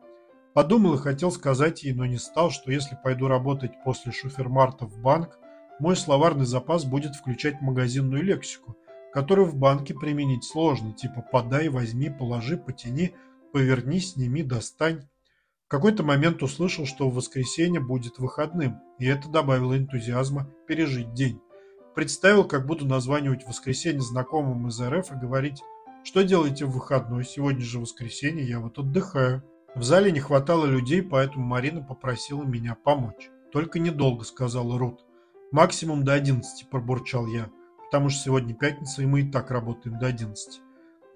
[0.54, 5.00] Подумал и хотел сказать ей, но не стал, что если пойду работать после шуфермарта в
[5.00, 5.40] банк,
[5.80, 8.76] мой словарный запас будет включать магазинную лексику,
[9.14, 13.16] которую в банке применить сложно, типа «подай», «возьми», «положи», «потяни»,
[13.54, 15.08] «поверни», «сними», «достань».
[15.68, 21.40] В какой-то момент услышал, что в воскресенье будет выходным, и это добавило энтузиазма пережить день.
[21.96, 25.62] Представил, как буду названивать воскресенье знакомым из РФ и говорить
[26.04, 27.24] что делаете в выходной?
[27.24, 29.44] Сегодня же воскресенье, я вот отдыхаю.
[29.74, 33.30] В зале не хватало людей, поэтому Марина попросила меня помочь.
[33.54, 35.06] Только недолго, сказала Рут.
[35.52, 37.50] Максимум до 11, пробурчал я,
[37.86, 40.62] потому что сегодня пятница, и мы и так работаем до 11.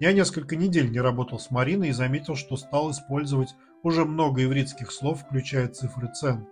[0.00, 4.90] Я несколько недель не работал с Мариной и заметил, что стал использовать уже много ивритских
[4.90, 6.46] слов, включая цифры цен.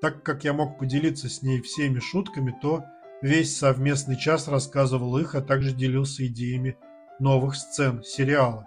[0.00, 2.84] Так как я мог поделиться с ней всеми шутками, то
[3.20, 6.76] весь совместный час рассказывал их, а также делился идеями
[7.18, 8.66] новых сцен сериала.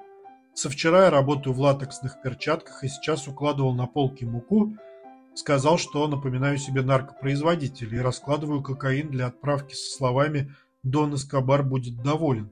[0.54, 4.76] Со вчера я работаю в латексных перчатках и сейчас укладывал на полки муку,
[5.34, 12.02] сказал, что напоминаю себе наркопроизводителя и раскладываю кокаин для отправки со словами «Дон Эскобар будет
[12.02, 12.52] доволен».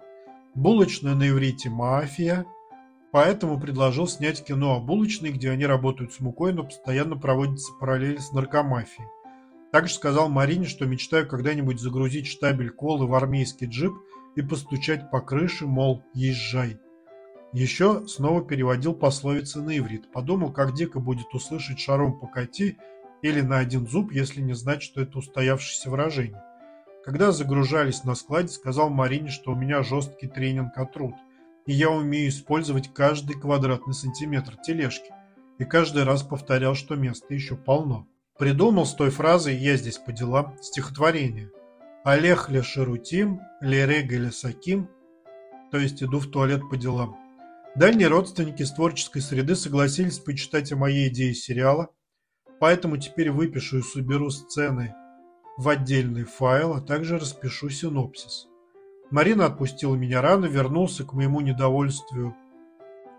[0.56, 2.46] Булочная на иврите «Мафия»,
[3.12, 8.18] поэтому предложил снять кино о булочной, где они работают с мукой, но постоянно проводятся параллели
[8.18, 9.08] с наркомафией.
[9.72, 13.94] Также сказал Марине, что мечтаю когда-нибудь загрузить штабель колы в армейский джип–
[14.36, 16.80] и постучать по крыше, мол, езжай.
[17.52, 20.12] Еще снова переводил пословицы на иврит.
[20.12, 22.78] Подумал, как дико будет услышать шаром покати
[23.22, 26.44] или на один зуб, если не знать, что это устоявшееся выражение.
[27.04, 31.16] Когда загружались на складе, сказал Марине, что у меня жесткий тренинг от труд,
[31.66, 35.12] и я умею использовать каждый квадратный сантиметр тележки,
[35.58, 38.08] и каждый раз повторял, что места еще полно.
[38.38, 41.52] Придумал с той фразой «я здесь по делам» стихотворение.
[42.04, 44.88] «Олег ле шарутим, ле рега ле саким»,
[45.72, 47.18] то есть иду в туалет по делам.
[47.80, 51.88] Дальние родственники из творческой среды согласились почитать о моей идее сериала,
[52.60, 54.94] поэтому теперь выпишу и соберу сцены
[55.56, 58.50] в отдельный файл, а также распишу синопсис.
[59.12, 62.36] Марина отпустила меня рано, вернулся к моему недовольствию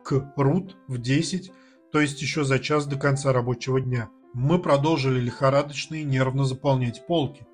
[0.04, 1.52] к Рут в 10,
[1.90, 4.10] то есть еще за час до конца рабочего дня.
[4.34, 7.46] Мы продолжили лихорадочно и нервно заполнять полки.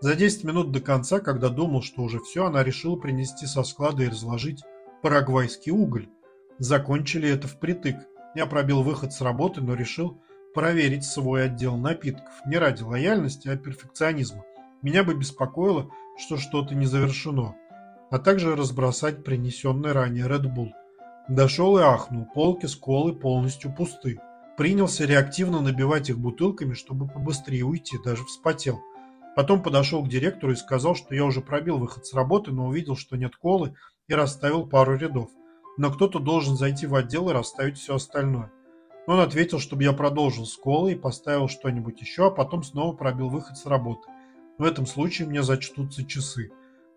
[0.00, 4.04] За 10 минут до конца, когда думал, что уже все, она решила принести со склада
[4.04, 4.62] и разложить
[5.02, 6.08] парагвайский уголь.
[6.58, 7.96] Закончили это впритык.
[8.34, 10.20] Я пробил выход с работы, но решил
[10.54, 12.32] проверить свой отдел напитков.
[12.46, 14.44] Не ради лояльности, а перфекционизма.
[14.82, 17.54] Меня бы беспокоило, что что-то не завершено.
[18.10, 20.70] А также разбросать принесенный ранее Red Bull.
[21.28, 24.18] Дошел и ахнул, полки с колой полностью пусты.
[24.56, 28.80] Принялся реактивно набивать их бутылками, чтобы побыстрее уйти, даже вспотел.
[29.34, 32.96] Потом подошел к директору и сказал, что я уже пробил выход с работы, но увидел,
[32.96, 33.74] что нет колы
[34.08, 35.30] и расставил пару рядов.
[35.76, 38.52] Но кто-то должен зайти в отдел и расставить все остальное.
[39.06, 43.28] Он ответил, чтобы я продолжил с колой и поставил что-нибудь еще, а потом снова пробил
[43.28, 44.08] выход с работы.
[44.58, 46.52] В этом случае мне зачтутся часы.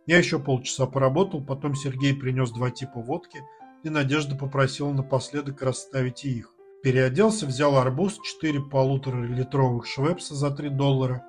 [0.06, 3.42] Я еще полчаса поработал, потом Сергей принес два типа водки,
[3.84, 6.52] и Надежда попросила напоследок расставить их.
[6.84, 11.26] Переоделся, взял арбуз, 4 полуторалитровых швепса за 3 доллара.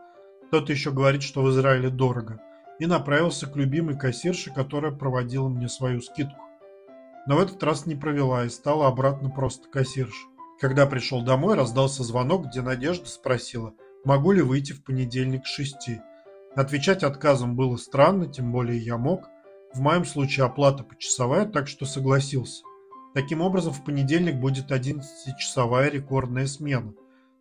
[0.51, 2.39] Тот еще говорит, что в Израиле дорого.
[2.79, 6.46] И направился к любимой кассирше, которая проводила мне свою скидку.
[7.27, 10.29] Но в этот раз не провела и стала обратно просто кассиршей.
[10.61, 13.75] Когда пришел домой, раздался звонок, где Надежда спросила,
[14.05, 16.01] могу ли выйти в понедельник с шести.
[16.55, 19.29] Отвечать отказом было странно, тем более я мог.
[19.75, 22.63] В моем случае оплата почасовая, так что согласился.
[23.13, 26.95] Таким образом, в понедельник будет 11-часовая рекордная смена.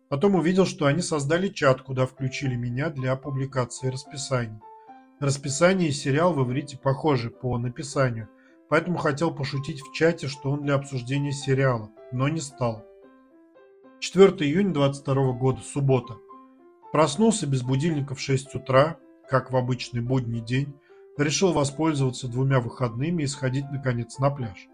[0.08, 4.60] Потом увидел, что они создали чат, куда включили меня для публикации расписаний.
[5.20, 8.28] Расписание и сериал в иврите похожи по написанию,
[8.68, 12.84] поэтому хотел пошутить в чате, что он для обсуждения сериала, но не стал.
[14.00, 16.16] 4 июня 22 года, суббота.
[16.92, 18.98] Проснулся без будильника в 6 утра,
[19.28, 20.74] как в обычный будний день.
[21.16, 24.68] Решил воспользоваться двумя выходными и сходить наконец на пляж.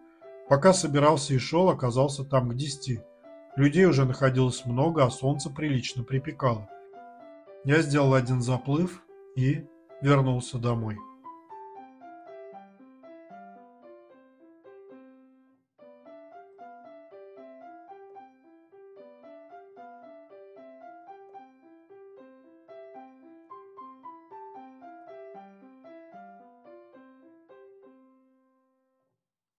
[0.49, 3.01] Пока собирался и шел, оказался там к 10.
[3.57, 6.69] Людей уже находилось много, а солнце прилично припекало.
[7.65, 9.05] Я сделал один заплыв
[9.37, 9.65] и
[10.01, 10.99] вернулся домой.